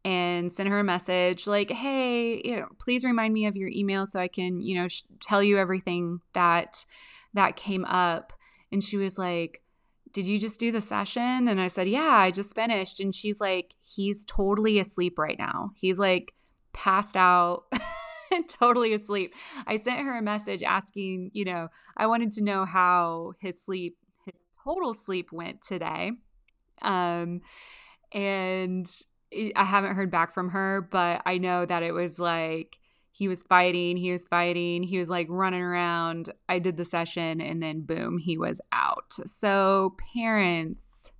and 0.03 0.51
sent 0.51 0.69
her 0.69 0.79
a 0.79 0.83
message 0.83 1.45
like 1.45 1.69
hey 1.69 2.41
you 2.43 2.55
know 2.55 2.67
please 2.79 3.03
remind 3.03 3.33
me 3.33 3.45
of 3.45 3.55
your 3.55 3.69
email 3.69 4.05
so 4.05 4.19
i 4.19 4.27
can 4.27 4.59
you 4.61 4.75
know 4.75 4.87
sh- 4.87 5.03
tell 5.21 5.43
you 5.43 5.59
everything 5.59 6.19
that 6.33 6.85
that 7.33 7.55
came 7.55 7.85
up 7.85 8.33
and 8.71 8.83
she 8.83 8.97
was 8.97 9.17
like 9.17 9.60
did 10.13 10.25
you 10.25 10.37
just 10.39 10.59
do 10.59 10.71
the 10.71 10.81
session 10.81 11.47
and 11.47 11.61
i 11.61 11.67
said 11.67 11.87
yeah 11.87 12.17
i 12.17 12.31
just 12.31 12.55
finished 12.55 12.99
and 12.99 13.15
she's 13.15 13.39
like 13.39 13.75
he's 13.81 14.25
totally 14.25 14.79
asleep 14.79 15.17
right 15.17 15.39
now 15.39 15.71
he's 15.75 15.99
like 15.99 16.33
passed 16.73 17.17
out, 17.17 17.63
totally 18.47 18.93
asleep. 18.93 19.33
I 19.67 19.77
sent 19.77 19.99
her 19.99 20.17
a 20.17 20.21
message 20.21 20.63
asking, 20.63 21.31
you 21.33 21.45
know, 21.45 21.69
I 21.97 22.07
wanted 22.07 22.31
to 22.33 22.43
know 22.43 22.65
how 22.65 23.33
his 23.39 23.61
sleep, 23.63 23.97
his 24.25 24.47
total 24.63 24.93
sleep 24.93 25.31
went 25.31 25.61
today. 25.61 26.11
Um, 26.81 27.41
and 28.11 28.89
I 29.55 29.63
haven't 29.63 29.95
heard 29.95 30.11
back 30.11 30.33
from 30.33 30.49
her, 30.49 30.87
but 30.89 31.21
I 31.25 31.37
know 31.37 31.65
that 31.65 31.83
it 31.83 31.93
was 31.93 32.19
like 32.19 32.77
he 33.11 33.27
was 33.27 33.43
fighting, 33.43 33.97
he 33.97 34.11
was 34.11 34.25
fighting, 34.25 34.83
he 34.83 34.97
was 34.97 35.09
like 35.09 35.27
running 35.29 35.61
around. 35.61 36.29
I 36.47 36.59
did 36.59 36.77
the 36.77 36.85
session 36.85 37.41
and 37.41 37.61
then 37.61 37.81
boom, 37.81 38.17
he 38.17 38.37
was 38.37 38.61
out. 38.71 39.13
So, 39.25 39.95
parents, 40.13 41.11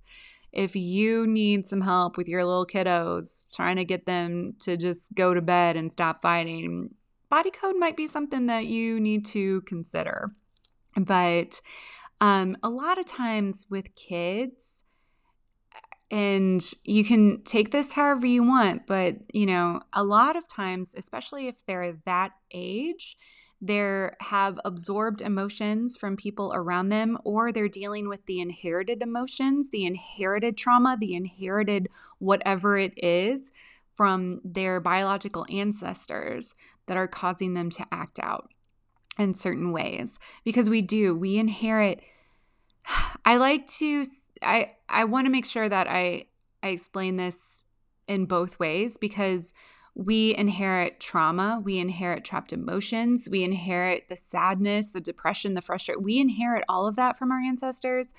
if 0.52 0.74
you 0.74 1.26
need 1.26 1.66
some 1.66 1.80
help 1.80 2.16
with 2.16 2.28
your 2.28 2.44
little 2.44 2.66
kiddos, 2.66 3.54
trying 3.54 3.76
to 3.76 3.84
get 3.84 4.06
them 4.06 4.54
to 4.60 4.76
just 4.76 5.14
go 5.14 5.34
to 5.34 5.40
bed 5.40 5.76
and 5.76 5.92
stop 5.92 6.22
fighting, 6.22 6.94
body 7.30 7.50
code 7.50 7.76
might 7.76 7.96
be 7.96 8.06
something 8.06 8.46
that 8.46 8.66
you 8.66 8.98
need 9.00 9.24
to 9.26 9.62
consider. 9.62 10.30
But 10.96 11.60
um, 12.20 12.56
a 12.62 12.68
lot 12.68 12.98
of 12.98 13.06
times 13.06 13.66
with 13.70 13.94
kids, 13.94 14.81
and 16.12 16.62
you 16.84 17.06
can 17.06 17.42
take 17.42 17.70
this 17.70 17.92
however 17.92 18.26
you 18.26 18.42
want, 18.42 18.86
but 18.86 19.16
you 19.32 19.46
know, 19.46 19.80
a 19.94 20.04
lot 20.04 20.36
of 20.36 20.46
times, 20.46 20.94
especially 20.94 21.48
if 21.48 21.64
they're 21.66 21.96
that 22.04 22.32
age, 22.52 23.16
they 23.62 24.10
have 24.20 24.60
absorbed 24.64 25.22
emotions 25.22 25.96
from 25.96 26.18
people 26.18 26.52
around 26.54 26.90
them, 26.90 27.16
or 27.24 27.50
they're 27.50 27.66
dealing 27.66 28.10
with 28.10 28.26
the 28.26 28.40
inherited 28.40 29.00
emotions, 29.00 29.70
the 29.70 29.86
inherited 29.86 30.58
trauma, 30.58 30.98
the 31.00 31.14
inherited 31.14 31.88
whatever 32.18 32.76
it 32.76 32.92
is 32.96 33.50
from 33.96 34.42
their 34.44 34.80
biological 34.80 35.46
ancestors 35.48 36.54
that 36.88 36.96
are 36.98 37.08
causing 37.08 37.54
them 37.54 37.70
to 37.70 37.86
act 37.90 38.20
out 38.20 38.52
in 39.18 39.32
certain 39.32 39.72
ways. 39.72 40.18
Because 40.44 40.68
we 40.68 40.82
do, 40.82 41.16
we 41.16 41.38
inherit. 41.38 42.02
I 43.24 43.36
like 43.36 43.66
to, 43.78 44.04
I, 44.42 44.72
I 44.88 45.04
want 45.04 45.26
to 45.26 45.30
make 45.30 45.46
sure 45.46 45.68
that 45.68 45.88
I, 45.88 46.26
I 46.62 46.68
explain 46.68 47.16
this 47.16 47.64
in 48.08 48.26
both 48.26 48.58
ways 48.58 48.96
because 48.96 49.52
we 49.94 50.34
inherit 50.36 51.00
trauma, 51.00 51.60
we 51.62 51.78
inherit 51.78 52.24
trapped 52.24 52.52
emotions, 52.52 53.28
we 53.30 53.44
inherit 53.44 54.08
the 54.08 54.16
sadness, 54.16 54.88
the 54.88 55.00
depression, 55.00 55.54
the 55.54 55.60
frustration. 55.60 56.02
We 56.02 56.18
inherit 56.18 56.64
all 56.68 56.86
of 56.86 56.96
that 56.96 57.18
from 57.18 57.30
our 57.30 57.38
ancestors, 57.38 58.14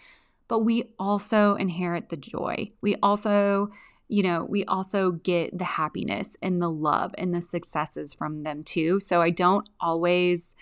but 0.48 0.60
we 0.60 0.94
also 1.00 1.56
inherit 1.56 2.10
the 2.10 2.18
joy. 2.18 2.72
We 2.82 2.96
also, 3.02 3.70
you 4.08 4.22
know, 4.22 4.46
we 4.46 4.64
also 4.66 5.12
get 5.12 5.58
the 5.58 5.64
happiness 5.66 6.38
and 6.42 6.62
the 6.62 6.70
love 6.70 7.16
and 7.18 7.34
the 7.34 7.42
successes 7.42 8.14
from 8.14 8.42
them 8.42 8.64
too. 8.64 9.00
So 9.00 9.22
I 9.22 9.32
don't 9.32 9.68
always, 9.80 10.54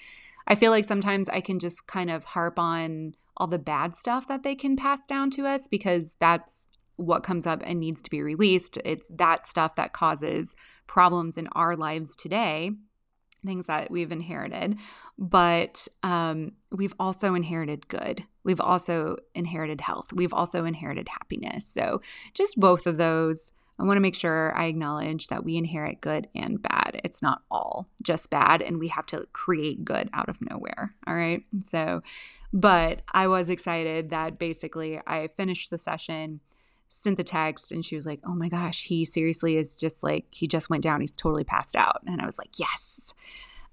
I 0.47 0.55
feel 0.55 0.71
like 0.71 0.85
sometimes 0.85 1.27
I 1.27 1.41
can 1.41 1.59
just 1.59 1.87
kind 1.87 2.09
of 2.09 2.23
harp 2.23 2.57
on 2.57 3.15
all 3.41 3.47
the 3.47 3.57
bad 3.57 3.95
stuff 3.95 4.27
that 4.27 4.43
they 4.43 4.53
can 4.53 4.75
pass 4.75 5.03
down 5.07 5.31
to 5.31 5.47
us 5.47 5.67
because 5.67 6.15
that's 6.19 6.67
what 6.97 7.23
comes 7.23 7.47
up 7.47 7.63
and 7.65 7.79
needs 7.79 7.99
to 8.03 8.09
be 8.11 8.21
released. 8.21 8.77
It's 8.85 9.07
that 9.15 9.47
stuff 9.47 9.75
that 9.77 9.93
causes 9.93 10.55
problems 10.85 11.39
in 11.39 11.47
our 11.53 11.75
lives 11.75 12.15
today, 12.15 12.69
things 13.43 13.65
that 13.65 13.89
we've 13.89 14.11
inherited. 14.11 14.77
But 15.17 15.87
um, 16.03 16.51
we've 16.71 16.93
also 16.99 17.33
inherited 17.33 17.87
good. 17.87 18.23
We've 18.43 18.61
also 18.61 19.17
inherited 19.33 19.81
health. 19.81 20.13
We've 20.13 20.35
also 20.35 20.63
inherited 20.65 21.09
happiness. 21.09 21.65
So, 21.65 22.01
just 22.35 22.59
both 22.59 22.85
of 22.85 22.97
those. 22.97 23.53
I 23.79 23.83
want 23.83 23.97
to 23.97 24.01
make 24.01 24.15
sure 24.15 24.55
I 24.55 24.65
acknowledge 24.65 25.27
that 25.27 25.43
we 25.43 25.57
inherit 25.57 26.01
good 26.01 26.27
and 26.35 26.61
bad. 26.61 27.01
It's 27.03 27.23
not 27.23 27.41
all 27.49 27.87
just 28.03 28.29
bad, 28.29 28.61
and 28.61 28.79
we 28.79 28.89
have 28.89 29.05
to 29.07 29.27
create 29.33 29.83
good 29.83 30.09
out 30.13 30.29
of 30.29 30.37
nowhere. 30.41 30.93
All 31.07 31.15
right. 31.15 31.43
So, 31.65 32.03
but 32.53 33.01
I 33.11 33.27
was 33.27 33.49
excited 33.49 34.11
that 34.11 34.37
basically 34.37 34.99
I 35.07 35.27
finished 35.29 35.71
the 35.71 35.77
session 35.77 36.41
sent 36.91 37.15
the 37.15 37.23
text 37.23 37.71
and 37.71 37.85
she 37.85 37.95
was 37.95 38.05
like, 38.05 38.19
Oh 38.25 38.35
my 38.35 38.49
gosh, 38.49 38.83
he 38.83 39.05
seriously 39.05 39.55
is 39.55 39.79
just 39.79 40.03
like, 40.03 40.25
he 40.31 40.45
just 40.45 40.69
went 40.69 40.83
down. 40.83 40.99
He's 40.99 41.11
totally 41.11 41.45
passed 41.45 41.75
out. 41.75 42.01
And 42.05 42.21
I 42.21 42.25
was 42.25 42.37
like, 42.37 42.59
Yes. 42.59 43.13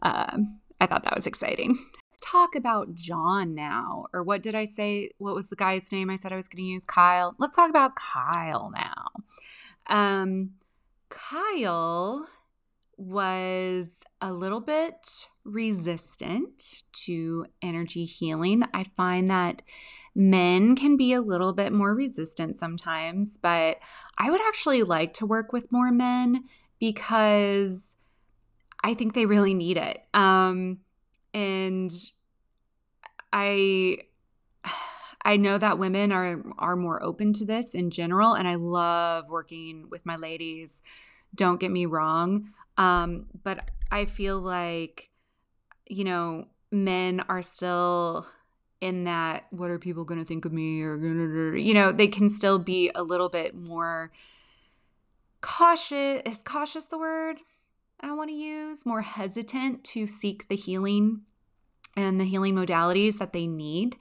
Um, 0.02 0.54
I 0.80 0.86
thought 0.86 1.02
that 1.02 1.16
was 1.16 1.26
exciting. 1.26 1.70
Let's 1.70 2.18
talk 2.22 2.54
about 2.54 2.94
John 2.94 3.54
now. 3.56 4.06
Or 4.12 4.22
what 4.22 4.42
did 4.42 4.54
I 4.54 4.64
say? 4.64 5.10
What 5.18 5.34
was 5.34 5.48
the 5.48 5.56
guy's 5.56 5.90
name 5.90 6.10
I 6.10 6.16
said 6.16 6.32
I 6.32 6.36
was 6.36 6.46
going 6.46 6.62
to 6.62 6.68
use? 6.68 6.84
Kyle. 6.84 7.34
Let's 7.38 7.56
talk 7.56 7.70
about 7.70 7.96
Kyle 7.96 8.70
now. 8.72 9.08
Um, 9.88 10.50
Kyle 11.08 12.28
was 12.96 14.02
a 14.20 14.32
little 14.32 14.60
bit 14.60 15.28
resistant 15.44 16.84
to 16.92 17.46
energy 17.62 18.04
healing. 18.04 18.64
I 18.74 18.84
find 18.84 19.28
that 19.28 19.62
Men 20.18 20.74
can 20.74 20.96
be 20.96 21.12
a 21.12 21.20
little 21.20 21.52
bit 21.52 21.72
more 21.72 21.94
resistant 21.94 22.56
sometimes, 22.56 23.38
but 23.38 23.78
I 24.18 24.32
would 24.32 24.40
actually 24.48 24.82
like 24.82 25.14
to 25.14 25.26
work 25.26 25.52
with 25.52 25.70
more 25.70 25.92
men 25.92 26.42
because 26.80 27.96
I 28.82 28.94
think 28.94 29.14
they 29.14 29.26
really 29.26 29.54
need 29.54 29.76
it. 29.76 30.02
Um, 30.14 30.78
and 31.32 31.92
I 33.32 33.98
I 35.22 35.36
know 35.36 35.58
that 35.58 35.78
women 35.78 36.12
are 36.12 36.42
are 36.58 36.76
more 36.76 37.02
open 37.02 37.32
to 37.34 37.44
this 37.44 37.74
in 37.74 37.90
general, 37.90 38.34
and 38.34 38.46
I 38.46 38.54
love 38.54 39.28
working 39.28 39.88
with 39.90 40.06
my 40.06 40.16
ladies. 40.16 40.82
Don't 41.34 41.60
get 41.60 41.70
me 41.70 41.86
wrong, 41.86 42.52
um, 42.76 43.26
but 43.42 43.70
I 43.90 44.04
feel 44.04 44.40
like 44.40 45.10
you 45.86 46.04
know 46.04 46.46
men 46.70 47.20
are 47.28 47.42
still 47.42 48.26
in 48.80 49.04
that 49.04 49.46
what 49.50 49.70
are 49.70 49.78
people 49.78 50.04
going 50.04 50.20
to 50.20 50.26
think 50.26 50.44
of 50.44 50.52
me? 50.52 50.82
or 50.82 51.56
you 51.56 51.74
know 51.74 51.92
they 51.92 52.06
can 52.06 52.28
still 52.28 52.58
be 52.58 52.90
a 52.94 53.02
little 53.02 53.28
bit 53.28 53.54
more 53.54 54.10
cautious 55.40 56.20
is 56.24 56.42
cautious 56.42 56.84
the 56.86 56.98
word 56.98 57.38
i 58.00 58.12
want 58.12 58.30
to 58.30 58.34
use? 58.34 58.86
More 58.86 59.02
hesitant 59.02 59.84
to 59.84 60.06
seek 60.06 60.48
the 60.48 60.56
healing 60.56 61.22
and 61.96 62.20
the 62.20 62.24
healing 62.24 62.54
modalities 62.54 63.18
that 63.18 63.32
they 63.32 63.46
need 63.46 63.96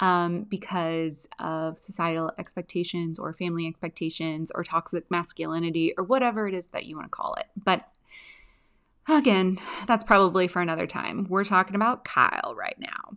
um, 0.00 0.42
because 0.44 1.28
of 1.38 1.78
societal 1.78 2.32
expectations 2.38 3.18
or 3.18 3.32
family 3.32 3.66
expectations 3.66 4.50
or 4.54 4.64
toxic 4.64 5.10
masculinity 5.10 5.94
or 5.96 6.04
whatever 6.04 6.48
it 6.48 6.54
is 6.54 6.68
that 6.68 6.86
you 6.86 6.96
want 6.96 7.06
to 7.06 7.16
call 7.16 7.34
it 7.34 7.46
but 7.62 7.88
again 9.08 9.58
that's 9.86 10.04
probably 10.04 10.48
for 10.48 10.62
another 10.62 10.86
time 10.86 11.26
we're 11.28 11.44
talking 11.44 11.76
about 11.76 12.04
kyle 12.04 12.54
right 12.56 12.76
now 12.78 13.16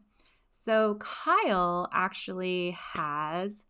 so 0.59 0.95
Kyle 0.95 1.87
actually 1.93 2.71
has 2.71 3.63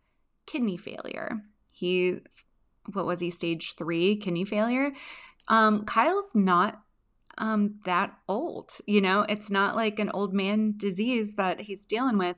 kidney 0.46 0.78
failure. 0.78 1.42
He, 1.70 2.16
what 2.92 3.04
was 3.04 3.20
he, 3.20 3.30
stage 3.30 3.76
three 3.76 4.16
kidney 4.16 4.44
failure? 4.44 4.92
Um, 5.48 5.84
Kyle's 5.84 6.34
not 6.34 6.82
um, 7.36 7.78
that 7.84 8.16
old. 8.26 8.72
You 8.86 9.02
know, 9.02 9.20
it's 9.28 9.50
not 9.50 9.76
like 9.76 9.98
an 9.98 10.10
old 10.10 10.32
man 10.32 10.74
disease 10.76 11.34
that 11.34 11.60
he's 11.60 11.86
dealing 11.86 12.16
with. 12.16 12.36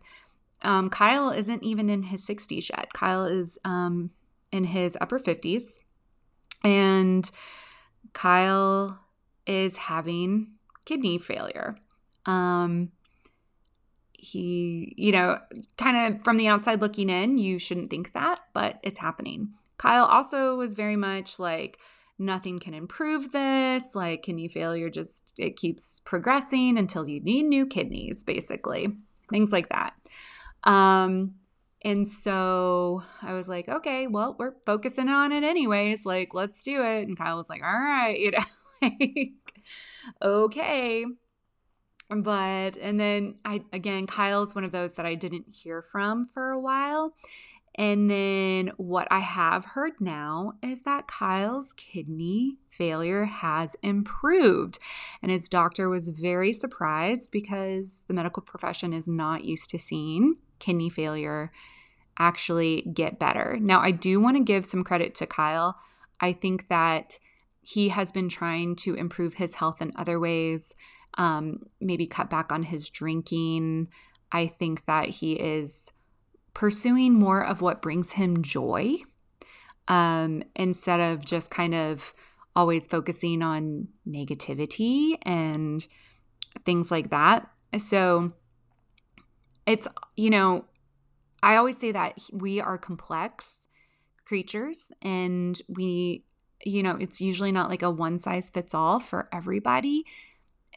Um, 0.63 0.91
Kyle 0.91 1.31
isn't 1.31 1.63
even 1.63 1.89
in 1.89 2.05
his 2.05 2.27
60s 2.27 2.71
yet. 2.71 2.93
Kyle 2.93 3.25
is 3.25 3.59
um, 3.65 4.11
in 4.53 4.65
his 4.65 4.97
upper 5.01 5.19
50s. 5.19 5.79
And 6.63 7.31
Kyle 8.13 8.99
is 9.47 9.77
having 9.77 10.53
kidney 10.85 11.19
failure. 11.19 11.77
Um, 12.27 12.91
he, 14.13 14.95
you 14.97 15.13
know, 15.13 15.39
kind 15.79 16.15
of 16.15 16.25
from 16.25 16.37
the 16.37 16.49
outside 16.49 16.81
looking 16.81 17.09
in, 17.09 17.39
you 17.39 17.59
shouldn't 17.59 17.91
think 17.91 18.13
that, 18.13 18.41
but 18.53 18.79
it's 18.83 18.99
happening. 18.99 19.55
Kyle 19.79 20.05
also 20.05 20.57
was 20.57 20.75
very 20.75 20.97
much 20.97 21.39
like, 21.39 21.79
nothing 22.19 22.59
can 22.59 22.75
improve 22.75 23.33
this. 23.33 23.95
Like 23.95 24.23
kidney 24.23 24.49
failure 24.49 24.91
just, 24.91 25.33
it 25.39 25.57
keeps 25.57 26.01
progressing 26.05 26.77
until 26.77 27.09
you 27.09 27.21
need 27.21 27.45
new 27.45 27.67
kidneys, 27.67 28.23
basically. 28.25 28.89
Things 29.33 29.53
like 29.53 29.71
that. 29.71 29.95
Um, 30.65 31.35
and 31.83 32.07
so 32.07 33.03
I 33.23 33.33
was 33.33 33.49
like, 33.49 33.69
okay, 33.69 34.07
well, 34.07 34.37
we're 34.39 34.55
focusing 34.67 35.09
on 35.09 35.33
it 35.33 35.45
anyways. 35.45 36.05
Like, 36.05 36.35
let's 36.35 36.63
do 36.63 36.83
it. 36.83 37.09
And 37.09 37.17
Kyle 37.17 37.39
was 37.39 37.49
like, 37.49 37.63
all 37.63 37.73
right, 37.73 38.19
you 38.19 38.33
know, 38.33 38.45
like, 38.83 39.63
okay. 40.23 41.07
But, 42.11 42.77
and 42.77 42.99
then 42.99 43.37
I, 43.45 43.63
again, 43.73 44.07
Kyle's 44.07 44.55
one 44.55 44.65
of 44.65 44.73
those 44.73 44.95
that 44.95 45.07
I 45.07 45.15
didn't 45.15 45.55
hear 45.55 45.81
from 45.81 46.27
for 46.27 46.51
a 46.51 46.61
while. 46.61 47.15
And 47.77 48.11
then 48.11 48.73
what 48.77 49.07
I 49.13 49.21
have 49.21 49.65
heard 49.65 49.93
now 50.01 50.55
is 50.61 50.83
that 50.83 51.07
Kyle's 51.07 51.73
kidney 51.73 52.59
failure 52.69 53.25
has 53.27 53.77
improved. 53.83 54.81
And 55.23 55.31
his 55.31 55.49
doctor 55.49 55.89
was 55.89 56.09
very 56.09 56.53
surprised 56.53 57.31
because 57.31 58.05
the 58.09 58.15
medical 58.15 58.43
profession 58.43 58.93
is 58.93 59.07
not 59.07 59.45
used 59.45 59.71
to 59.71 59.79
seeing 59.79 60.37
kidney 60.61 60.89
failure 60.89 61.51
actually 62.19 62.83
get 62.93 63.19
better. 63.19 63.59
Now, 63.61 63.81
I 63.81 63.91
do 63.91 64.21
want 64.21 64.37
to 64.37 64.43
give 64.43 64.65
some 64.65 64.85
credit 64.85 65.15
to 65.17 65.27
Kyle. 65.27 65.79
I 66.21 66.33
think 66.33 66.69
that 66.69 67.19
he 67.63 67.89
has 67.89 68.13
been 68.13 68.29
trying 68.29 68.77
to 68.77 68.95
improve 68.95 69.35
his 69.35 69.55
health 69.55 69.83
in 69.83 69.93
other 69.97 70.21
ways 70.21 70.75
um, 71.15 71.67
maybe 71.81 72.07
cut 72.07 72.31
back 72.31 72.53
on 72.53 72.63
his 72.63 72.89
drinking. 72.89 73.89
I 74.33 74.47
think 74.47 74.87
that 74.87 75.09
he 75.09 75.33
is 75.33 75.93
pursuing 76.55 77.15
more 77.15 77.45
of 77.45 77.63
what 77.63 77.83
brings 77.83 78.13
him 78.13 78.43
joy 78.43 78.97
um, 79.89 80.43
instead 80.55 81.01
of 81.01 81.25
just 81.25 81.51
kind 81.51 81.75
of 81.75 82.15
always 82.55 82.87
focusing 82.87 83.43
on 83.43 83.89
negativity 84.07 85.17
and 85.23 85.87
things 86.65 86.91
like 86.91 87.11
that. 87.11 87.49
So 87.79 88.33
it's, 89.67 89.87
you 90.17 90.31
know, 90.31 90.65
I 91.43 91.57
always 91.57 91.79
say 91.79 91.93
that 91.93 92.19
we 92.33 92.61
are 92.61 92.79
complex 92.79 93.69
creatures 94.25 94.93
and 95.03 95.61
we, 95.69 96.25
you 96.65 96.83
know, 96.83 96.97
it's 96.97 97.21
usually 97.21 97.53
not 97.53 97.71
like 97.71 97.83
a 97.83 97.91
one 97.91 98.19
size 98.19 98.51
fits 98.51 98.75
all 98.75 99.01
for 99.01 99.29
everybody 99.33 100.05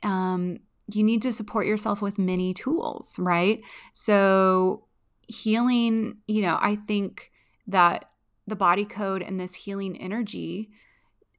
um, 0.03 0.59
you 0.91 1.03
need 1.03 1.21
to 1.23 1.31
support 1.31 1.65
yourself 1.65 2.01
with 2.01 2.19
many 2.19 2.53
tools, 2.53 3.15
right? 3.17 3.61
So, 3.93 4.85
healing, 5.27 6.17
you 6.27 6.41
know, 6.41 6.57
I 6.61 6.75
think 6.75 7.31
that 7.67 8.09
the 8.45 8.57
body 8.57 8.85
code 8.85 9.21
and 9.21 9.39
this 9.39 9.55
healing 9.55 9.99
energy 9.99 10.69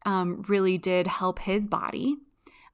um, 0.07 0.43
really 0.49 0.79
did 0.79 1.07
help 1.07 1.39
his 1.39 1.69
body. 1.69 2.17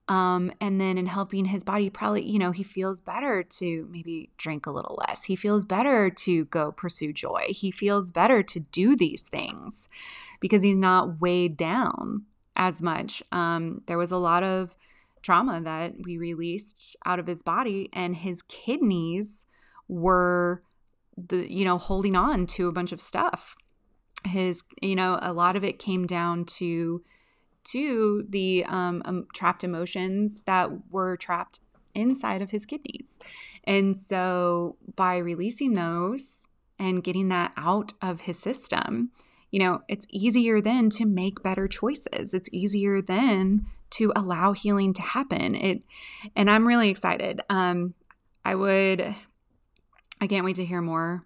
Um, 0.09 0.53
and 0.61 0.81
then 0.81 0.99
in 0.99 1.07
helping 1.07 1.45
his 1.45 1.63
body, 1.63 1.89
probably, 1.89 2.29
you 2.29 2.39
know, 2.39 2.51
he 2.51 2.65
feels 2.65 3.01
better 3.01 3.45
to 3.45 3.89
maybe 3.93 4.31
drink 4.39 4.67
a 4.67 4.73
little 4.73 4.99
less. 5.07 5.25
He 5.25 5.37
feels 5.37 5.65
better 5.65 6.11
to 6.11 6.47
go 6.47 6.73
pursue 6.73 7.13
joy. 7.13 7.47
He 7.51 7.71
feels 7.71 8.11
better 8.11 8.43
to 8.43 8.61
do 8.61 8.97
these 8.97 9.29
things 9.29 9.89
because 10.41 10.63
he's 10.65 10.79
not 10.79 11.21
weighed 11.21 11.57
down 11.57 12.25
as 12.57 12.83
much. 12.83 13.23
Um, 13.31 13.83
there 13.87 13.99
was 13.99 14.11
a 14.11 14.17
lot 14.17 14.43
of 14.43 14.75
trauma 15.23 15.61
that 15.61 15.95
we 16.03 16.17
released 16.17 16.97
out 17.05 17.19
of 17.19 17.27
his 17.27 17.43
body 17.43 17.89
and 17.93 18.17
his 18.17 18.43
kidneys 18.43 19.47
were 19.89 20.63
the 21.17 21.53
you 21.53 21.65
know 21.65 21.77
holding 21.77 22.17
on 22.17 22.47
to 22.47 22.69
a 22.69 22.73
bunch 22.73 22.93
of 22.93 23.01
stuff 23.01 23.55
his 24.25 24.63
you 24.81 24.97
know 24.97 25.19
a 25.21 25.33
lot 25.33 25.57
of 25.57 25.65
it 25.65 25.79
came 25.79 26.07
down 26.07 26.45
to 26.45 27.03
to 27.65 28.25
the 28.29 28.65
um, 28.67 29.03
um, 29.05 29.27
trapped 29.35 29.65
emotions 29.65 30.43
that 30.47 30.71
were 30.91 31.17
trapped 31.17 31.61
inside 31.95 32.41
of 32.41 32.51
his 32.53 32.67
kidneys 32.67 33.19
and 33.65 33.97
so 33.97 34.77
by 34.95 35.17
releasing 35.17 35.75
those 35.75 36.47
and 36.79 37.03
getting 37.03 37.29
that 37.29 37.53
out 37.57 37.93
of 38.01 38.23
his 38.23 38.39
system 38.39 39.11
you 39.51 39.59
know 39.59 39.83
it's 39.89 40.07
easier 40.09 40.61
then 40.61 40.89
to 40.89 41.05
make 41.05 41.43
better 41.43 41.67
choices 41.67 42.33
it's 42.33 42.49
easier 42.53 43.03
then 43.03 43.67
to 43.91 44.13
allow 44.15 44.53
healing 44.53 44.93
to 44.95 45.03
happen. 45.03 45.55
It 45.55 45.85
and 46.35 46.51
I'm 46.51 46.67
really 46.67 46.89
excited. 46.89 47.41
Um 47.51 47.95
I 48.45 48.55
would 48.55 49.15
I 50.21 50.27
can't 50.27 50.45
wait 50.45 50.57
to 50.57 50.65
hear 50.65 50.81
more 50.81 51.25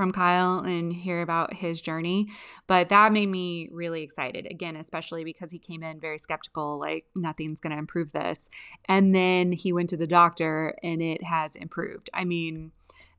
from 0.00 0.12
Kyle 0.12 0.60
and 0.60 0.94
hear 0.94 1.20
about 1.20 1.52
his 1.52 1.82
journey. 1.82 2.28
But 2.66 2.88
that 2.88 3.12
made 3.12 3.28
me 3.28 3.68
really 3.70 4.02
excited, 4.02 4.46
again, 4.50 4.76
especially 4.76 5.24
because 5.24 5.52
he 5.52 5.58
came 5.58 5.82
in 5.82 6.00
very 6.00 6.16
skeptical, 6.16 6.80
like 6.80 7.04
nothing's 7.14 7.60
going 7.60 7.72
to 7.72 7.78
improve 7.78 8.10
this. 8.12 8.48
And 8.86 9.14
then 9.14 9.52
he 9.52 9.74
went 9.74 9.90
to 9.90 9.98
the 9.98 10.06
doctor 10.06 10.74
and 10.82 11.02
it 11.02 11.22
has 11.22 11.54
improved. 11.54 12.08
I 12.14 12.24
mean, 12.24 12.72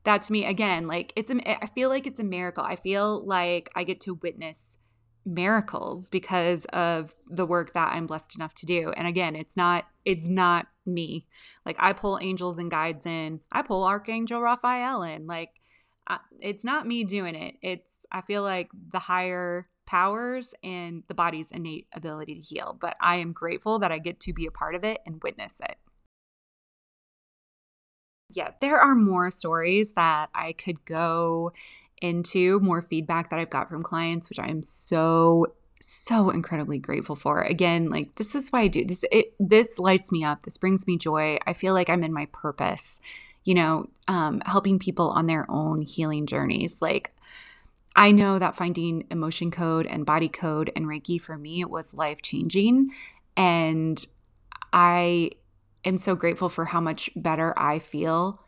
that 0.06 0.24
to 0.24 0.32
me, 0.32 0.44
again, 0.44 0.88
like 0.88 1.14
it's, 1.16 1.30
a, 1.30 1.64
I 1.64 1.68
feel 1.68 1.90
like 1.90 2.08
it's 2.08 2.20
a 2.20 2.24
miracle. 2.24 2.64
I 2.64 2.78
feel 2.78 3.24
like 3.28 3.70
I 3.76 3.84
get 3.84 4.02
to 4.02 4.16
witness 4.16 4.80
miracles 5.24 6.10
because 6.10 6.66
of 6.74 7.16
the 7.30 7.46
work 7.46 7.74
that 7.74 7.94
I'm 7.94 8.08
blessed 8.08 8.36
enough 8.36 8.56
to 8.56 8.66
do. 8.66 8.92
And 8.98 9.08
again, 9.08 9.36
it's 9.36 9.56
not 9.56 9.86
it's 10.04 10.28
not 10.28 10.66
me. 10.84 11.28
Like 11.64 11.76
I 11.78 11.94
pull 11.94 12.18
angels 12.20 12.58
and 12.58 12.72
guides 12.72 13.06
in. 13.06 13.42
I 13.52 13.62
pull 13.62 13.84
Archangel 13.84 14.42
Raphael 14.42 15.04
in. 15.04 15.28
Like 15.28 15.61
I, 16.08 16.20
it's 16.40 16.64
not 16.64 16.88
me 16.88 17.04
doing 17.04 17.36
it. 17.36 17.56
It's 17.62 18.06
I 18.12 18.22
feel 18.22 18.44
like 18.44 18.70
the 18.92 19.00
higher 19.00 19.68
powers 19.86 20.54
and 20.64 21.04
the 21.08 21.14
body's 21.14 21.52
innate 21.52 21.88
ability 21.94 22.36
to 22.36 22.42
heal. 22.42 22.78
But 22.80 22.96
I 23.00 23.18
am 23.18 23.34
grateful 23.34 23.80
that 23.80 23.92
I 23.92 24.00
get 24.00 24.20
to 24.22 24.34
be 24.34 24.46
a 24.46 24.52
part 24.52 24.76
of 24.76 24.84
it 24.84 25.02
and 25.06 25.22
witness 25.22 25.60
it. 25.62 25.78
Yeah, 28.30 28.52
there 28.62 28.80
are 28.80 28.96
more 28.96 29.30
stories 29.30 29.92
that 29.94 30.30
I 30.34 30.54
could 30.54 30.86
go 30.86 31.52
into, 32.02 32.60
more 32.62 32.82
feedback 32.82 33.30
that 33.30 33.40
I've 33.40 33.50
got 33.50 33.70
from 33.70 33.84
clients, 33.84 34.30
which 34.30 34.40
I'm 34.40 34.64
so 34.64 35.48
so 35.82 36.30
incredibly 36.30 36.78
grateful 36.78 37.16
for. 37.16 37.42
Again, 37.42 37.90
like 37.90 38.16
this 38.16 38.36
is 38.36 38.50
why 38.50 38.62
I 38.62 38.68
do 38.68 38.86
this. 38.86 39.04
It 39.12 39.34
this 39.40 39.78
lights 39.80 40.12
me 40.12 40.24
up. 40.24 40.44
This 40.44 40.58
brings 40.58 40.88
me 40.88 40.98
joy. 40.98 41.38
I 41.46 41.54
feel 41.54 41.74
like 41.74 41.90
I'm 41.90 42.04
in 42.04 42.14
my 42.14 42.28
purpose 42.32 43.02
you 43.44 43.54
know, 43.54 43.90
um, 44.08 44.42
helping 44.46 44.80
people 44.80 45.10
on 45.10 45.28
their 45.28 45.46
own 45.50 45.82
healing 45.82 46.26
journeys. 46.26 46.82
Like, 46.82 47.16
I 47.96 48.12
know 48.12 48.40
that 48.40 48.56
finding 48.56 49.06
emotion 49.12 49.52
code 49.52 49.86
and 49.86 50.06
body 50.06 50.30
code 50.30 50.72
and 50.76 50.86
Reiki 50.86 51.20
for 51.20 51.38
me, 51.38 51.66
was 51.66 51.94
life 51.94 52.22
changing. 52.22 52.92
And 53.36 54.06
I 54.72 55.32
am 55.84 55.98
so 55.98 56.16
grateful 56.16 56.50
for 56.50 56.66
how 56.66 56.80
much 56.80 57.10
better 57.16 57.54
I 57.58 57.80
feel 57.80 58.42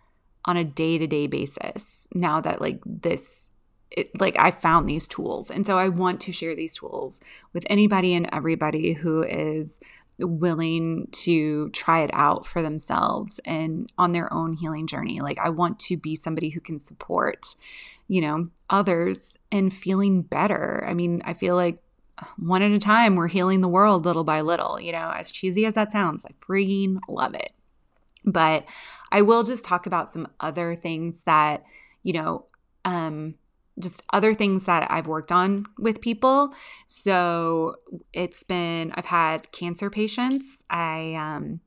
on 0.45 0.57
a 0.57 0.63
day 0.63 0.97
to 0.97 1.07
day 1.07 1.27
basis 1.27 2.07
now 2.13 2.41
that, 2.41 2.61
like, 2.61 2.81
this. 2.85 3.49
It, 3.95 4.19
like 4.19 4.35
I 4.39 4.49
found 4.49 4.89
these 4.89 5.07
tools. 5.07 5.51
And 5.51 5.67
so 5.67 5.77
I 5.77 5.87
want 5.89 6.19
to 6.21 6.31
share 6.31 6.55
these 6.55 6.75
tools 6.75 7.21
with 7.53 7.63
anybody 7.69 8.15
and 8.15 8.27
everybody 8.33 8.93
who 8.93 9.21
is 9.21 9.79
willing 10.19 11.07
to 11.11 11.69
try 11.69 12.03
it 12.03 12.11
out 12.13 12.45
for 12.45 12.61
themselves 12.61 13.39
and 13.45 13.91
on 13.97 14.11
their 14.11 14.31
own 14.31 14.53
healing 14.53 14.87
journey. 14.87 15.21
Like, 15.21 15.39
I 15.39 15.49
want 15.49 15.79
to 15.79 15.97
be 15.97 16.15
somebody 16.15 16.49
who 16.49 16.59
can 16.59 16.79
support, 16.79 17.55
you 18.07 18.21
know, 18.21 18.49
others 18.69 19.37
and 19.51 19.73
feeling 19.73 20.21
better. 20.21 20.83
I 20.87 20.93
mean, 20.93 21.21
I 21.25 21.33
feel 21.33 21.55
like 21.55 21.79
one 22.37 22.61
at 22.61 22.71
a 22.71 22.79
time, 22.79 23.15
we're 23.15 23.27
healing 23.27 23.61
the 23.61 23.67
world 23.67 24.05
little 24.05 24.23
by 24.23 24.41
little, 24.41 24.79
you 24.79 24.91
know, 24.91 25.11
as 25.15 25.31
cheesy 25.31 25.65
as 25.65 25.75
that 25.75 25.91
sounds, 25.91 26.25
I 26.25 26.31
freaking 26.45 26.99
love 27.09 27.33
it. 27.33 27.51
But 28.23 28.65
I 29.11 29.21
will 29.21 29.43
just 29.43 29.65
talk 29.65 29.85
about 29.85 30.09
some 30.09 30.27
other 30.39 30.75
things 30.75 31.21
that, 31.21 31.63
you 32.03 32.13
know, 32.13 32.45
um, 32.85 33.35
just 33.79 34.03
other 34.13 34.33
things 34.33 34.65
that 34.65 34.89
I've 34.91 35.07
worked 35.07 35.31
on 35.31 35.65
with 35.79 36.01
people. 36.01 36.53
So 36.87 37.75
it's 38.11 38.43
been 38.43 38.91
I've 38.95 39.05
had 39.05 39.51
cancer 39.51 39.89
patients. 39.89 40.63
I 40.69 41.15
um 41.15 41.59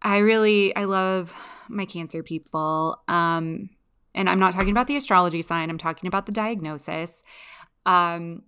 I 0.00 0.18
really 0.18 0.74
I 0.74 0.84
love 0.84 1.34
my 1.68 1.84
cancer 1.84 2.22
people. 2.22 3.02
Um 3.08 3.70
and 4.14 4.28
I'm 4.28 4.38
not 4.38 4.54
talking 4.54 4.70
about 4.70 4.86
the 4.86 4.96
astrology 4.96 5.42
sign, 5.42 5.70
I'm 5.70 5.78
talking 5.78 6.08
about 6.08 6.26
the 6.26 6.32
diagnosis. 6.32 7.22
Um 7.84 8.42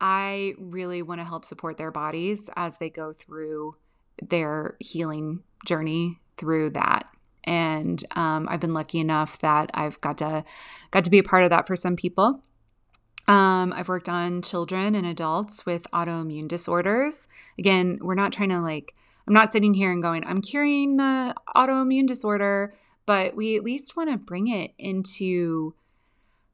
I 0.00 0.54
really 0.58 1.02
want 1.02 1.20
to 1.20 1.24
help 1.24 1.44
support 1.44 1.78
their 1.78 1.90
bodies 1.90 2.50
as 2.54 2.76
they 2.76 2.90
go 2.90 3.12
through 3.12 3.76
their 4.22 4.76
healing 4.80 5.42
journey 5.64 6.20
through 6.36 6.70
that 6.70 7.10
and 7.46 8.02
um, 8.16 8.48
I've 8.50 8.60
been 8.60 8.72
lucky 8.72 8.98
enough 8.98 9.38
that 9.38 9.70
I've 9.74 10.00
got 10.00 10.18
to 10.18 10.44
got 10.90 11.04
to 11.04 11.10
be 11.10 11.18
a 11.18 11.22
part 11.22 11.44
of 11.44 11.50
that 11.50 11.66
for 11.66 11.76
some 11.76 11.96
people. 11.96 12.42
Um, 13.28 13.72
I've 13.72 13.88
worked 13.88 14.08
on 14.08 14.42
children 14.42 14.94
and 14.94 15.06
adults 15.06 15.66
with 15.66 15.90
autoimmune 15.92 16.48
disorders. 16.48 17.26
Again, 17.58 17.98
we're 18.00 18.14
not 18.14 18.32
trying 18.32 18.50
to 18.50 18.60
like. 18.60 18.94
I'm 19.26 19.34
not 19.34 19.50
sitting 19.50 19.74
here 19.74 19.90
and 19.90 20.02
going, 20.02 20.24
I'm 20.24 20.40
curing 20.40 20.98
the 20.98 21.34
autoimmune 21.56 22.06
disorder, 22.06 22.74
but 23.06 23.34
we 23.34 23.56
at 23.56 23.64
least 23.64 23.96
want 23.96 24.10
to 24.10 24.16
bring 24.16 24.46
it 24.46 24.72
into 24.78 25.74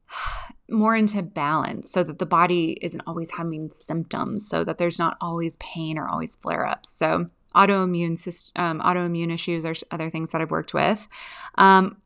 more 0.69 0.95
into 0.95 1.21
balance 1.21 1.91
so 1.91 2.03
that 2.03 2.17
the 2.17 2.25
body 2.25 2.79
isn't 2.81 3.03
always 3.05 3.31
having 3.31 3.69
symptoms, 3.69 4.49
so 4.49 4.63
that 4.63 4.79
there's 4.79 4.97
not 4.97 5.17
always 5.21 5.57
pain 5.57 5.99
or 5.99 6.07
always 6.07 6.35
flare 6.35 6.65
ups. 6.65 6.89
So 6.89 7.29
autoimmune 7.55 8.17
system, 8.17 8.61
um, 8.61 8.79
autoimmune 8.81 9.31
issues 9.31 9.65
or 9.65 9.73
other 9.91 10.09
things 10.09 10.31
that 10.31 10.41
I've 10.41 10.51
worked 10.51 10.73
with. 10.73 11.07
Um, 11.55 11.97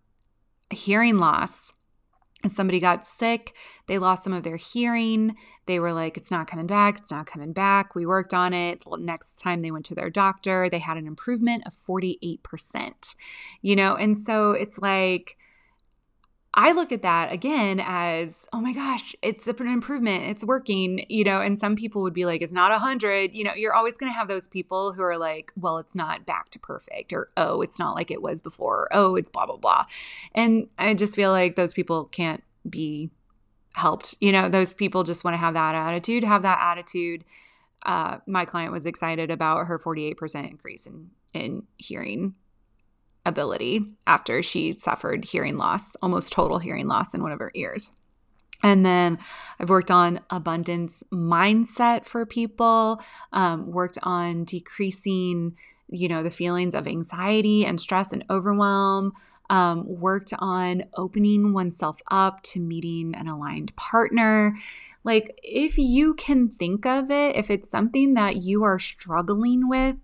hearing 0.69 1.17
loss. 1.17 1.73
And 2.43 2.51
somebody 2.51 2.79
got 2.79 3.03
sick, 3.03 3.55
they 3.87 3.97
lost 3.97 4.23
some 4.23 4.31
of 4.31 4.43
their 4.43 4.57
hearing. 4.57 5.35
They 5.65 5.79
were 5.79 5.91
like, 5.91 6.17
it's 6.17 6.29
not 6.29 6.47
coming 6.47 6.67
back, 6.67 6.99
it's 6.99 7.11
not 7.11 7.25
coming 7.25 7.51
back. 7.51 7.95
We 7.95 8.05
worked 8.05 8.33
on 8.33 8.53
it. 8.53 8.83
Next 8.99 9.39
time 9.39 9.61
they 9.61 9.71
went 9.71 9.85
to 9.87 9.95
their 9.95 10.11
doctor, 10.11 10.69
they 10.69 10.79
had 10.79 10.97
an 10.97 11.07
improvement 11.07 11.63
of 11.65 11.73
48%. 11.73 13.15
You 13.63 13.75
know, 13.75 13.95
and 13.95 14.15
so 14.15 14.51
it's 14.51 14.77
like, 14.77 15.35
I 16.57 16.71
look 16.71 16.91
at 16.91 17.03
that 17.03 17.31
again 17.31 17.79
as, 17.85 18.49
oh 18.51 18.59
my 18.59 18.73
gosh, 18.73 19.15
it's 19.21 19.47
an 19.47 19.67
improvement. 19.67 20.23
It's 20.23 20.43
working, 20.43 21.05
you 21.07 21.23
know, 21.23 21.39
and 21.39 21.57
some 21.57 21.75
people 21.75 22.01
would 22.01 22.15
be 22.15 22.25
like, 22.25 22.41
it's 22.41 22.51
not 22.51 22.71
a 22.71 22.79
hundred, 22.79 23.35
you 23.35 23.43
know, 23.43 23.53
you're 23.53 23.75
always 23.75 23.95
going 23.95 24.11
to 24.11 24.17
have 24.17 24.27
those 24.27 24.47
people 24.47 24.91
who 24.91 25.03
are 25.03 25.19
like, 25.19 25.51
well, 25.55 25.77
it's 25.77 25.95
not 25.95 26.25
back 26.25 26.49
to 26.49 26.59
perfect 26.59 27.13
or, 27.13 27.29
oh, 27.37 27.61
it's 27.61 27.77
not 27.77 27.93
like 27.93 28.09
it 28.09 28.23
was 28.23 28.41
before. 28.41 28.79
Or, 28.79 28.87
oh, 28.91 29.15
it's 29.15 29.29
blah, 29.29 29.45
blah, 29.45 29.57
blah. 29.57 29.85
And 30.33 30.67
I 30.79 30.95
just 30.95 31.15
feel 31.15 31.29
like 31.29 31.55
those 31.55 31.73
people 31.73 32.05
can't 32.05 32.43
be 32.67 33.11
helped. 33.73 34.15
You 34.19 34.31
know, 34.31 34.49
those 34.49 34.73
people 34.73 35.03
just 35.03 35.23
want 35.23 35.35
to 35.35 35.39
have 35.39 35.53
that 35.53 35.75
attitude, 35.75 36.23
have 36.23 36.41
that 36.41 36.57
attitude. 36.59 37.23
Uh, 37.85 38.17
my 38.25 38.45
client 38.45 38.73
was 38.73 38.87
excited 38.87 39.29
about 39.29 39.67
her 39.67 39.77
48% 39.77 40.49
increase 40.49 40.87
in, 40.87 41.11
in 41.35 41.67
hearing 41.77 42.33
ability 43.27 43.85
after 44.07 44.41
she 44.41 44.71
suffered 44.71 45.25
hearing 45.25 45.57
loss, 45.57 45.95
almost 46.01 46.31
total 46.31 46.59
hearing 46.59 46.87
loss 46.87 47.13
in 47.13 47.21
one 47.21 47.31
of 47.31 47.39
her 47.39 47.51
ears. 47.53 47.91
And 48.63 48.85
then 48.85 49.19
I've 49.59 49.69
worked 49.69 49.91
on 49.91 50.21
abundance 50.29 51.03
mindset 51.13 52.05
for 52.05 52.25
people, 52.25 53.01
um, 53.31 53.71
worked 53.71 53.99
on 54.01 54.45
decreasing, 54.45 55.55
you 55.89 56.07
know, 56.07 56.23
the 56.23 56.31
feelings 56.31 56.73
of 56.73 56.87
anxiety 56.87 57.65
and 57.65 57.79
stress 57.79 58.11
and 58.11 58.25
overwhelm, 58.29 59.13
um, 59.49 59.85
worked 59.87 60.33
on 60.39 60.85
opening 60.95 61.53
oneself 61.53 62.01
up 62.09 62.41
to 62.43 62.59
meeting 62.59 63.13
an 63.15 63.27
aligned 63.27 63.75
partner. 63.75 64.57
Like, 65.03 65.39
if 65.43 65.77
you 65.77 66.15
can 66.15 66.49
think 66.49 66.85
of 66.85 67.11
it, 67.11 67.35
if 67.35 67.49
it's 67.49 67.69
something 67.69 68.15
that 68.15 68.37
you 68.37 68.63
are 68.63 68.79
struggling 68.79 69.69
with, 69.69 69.95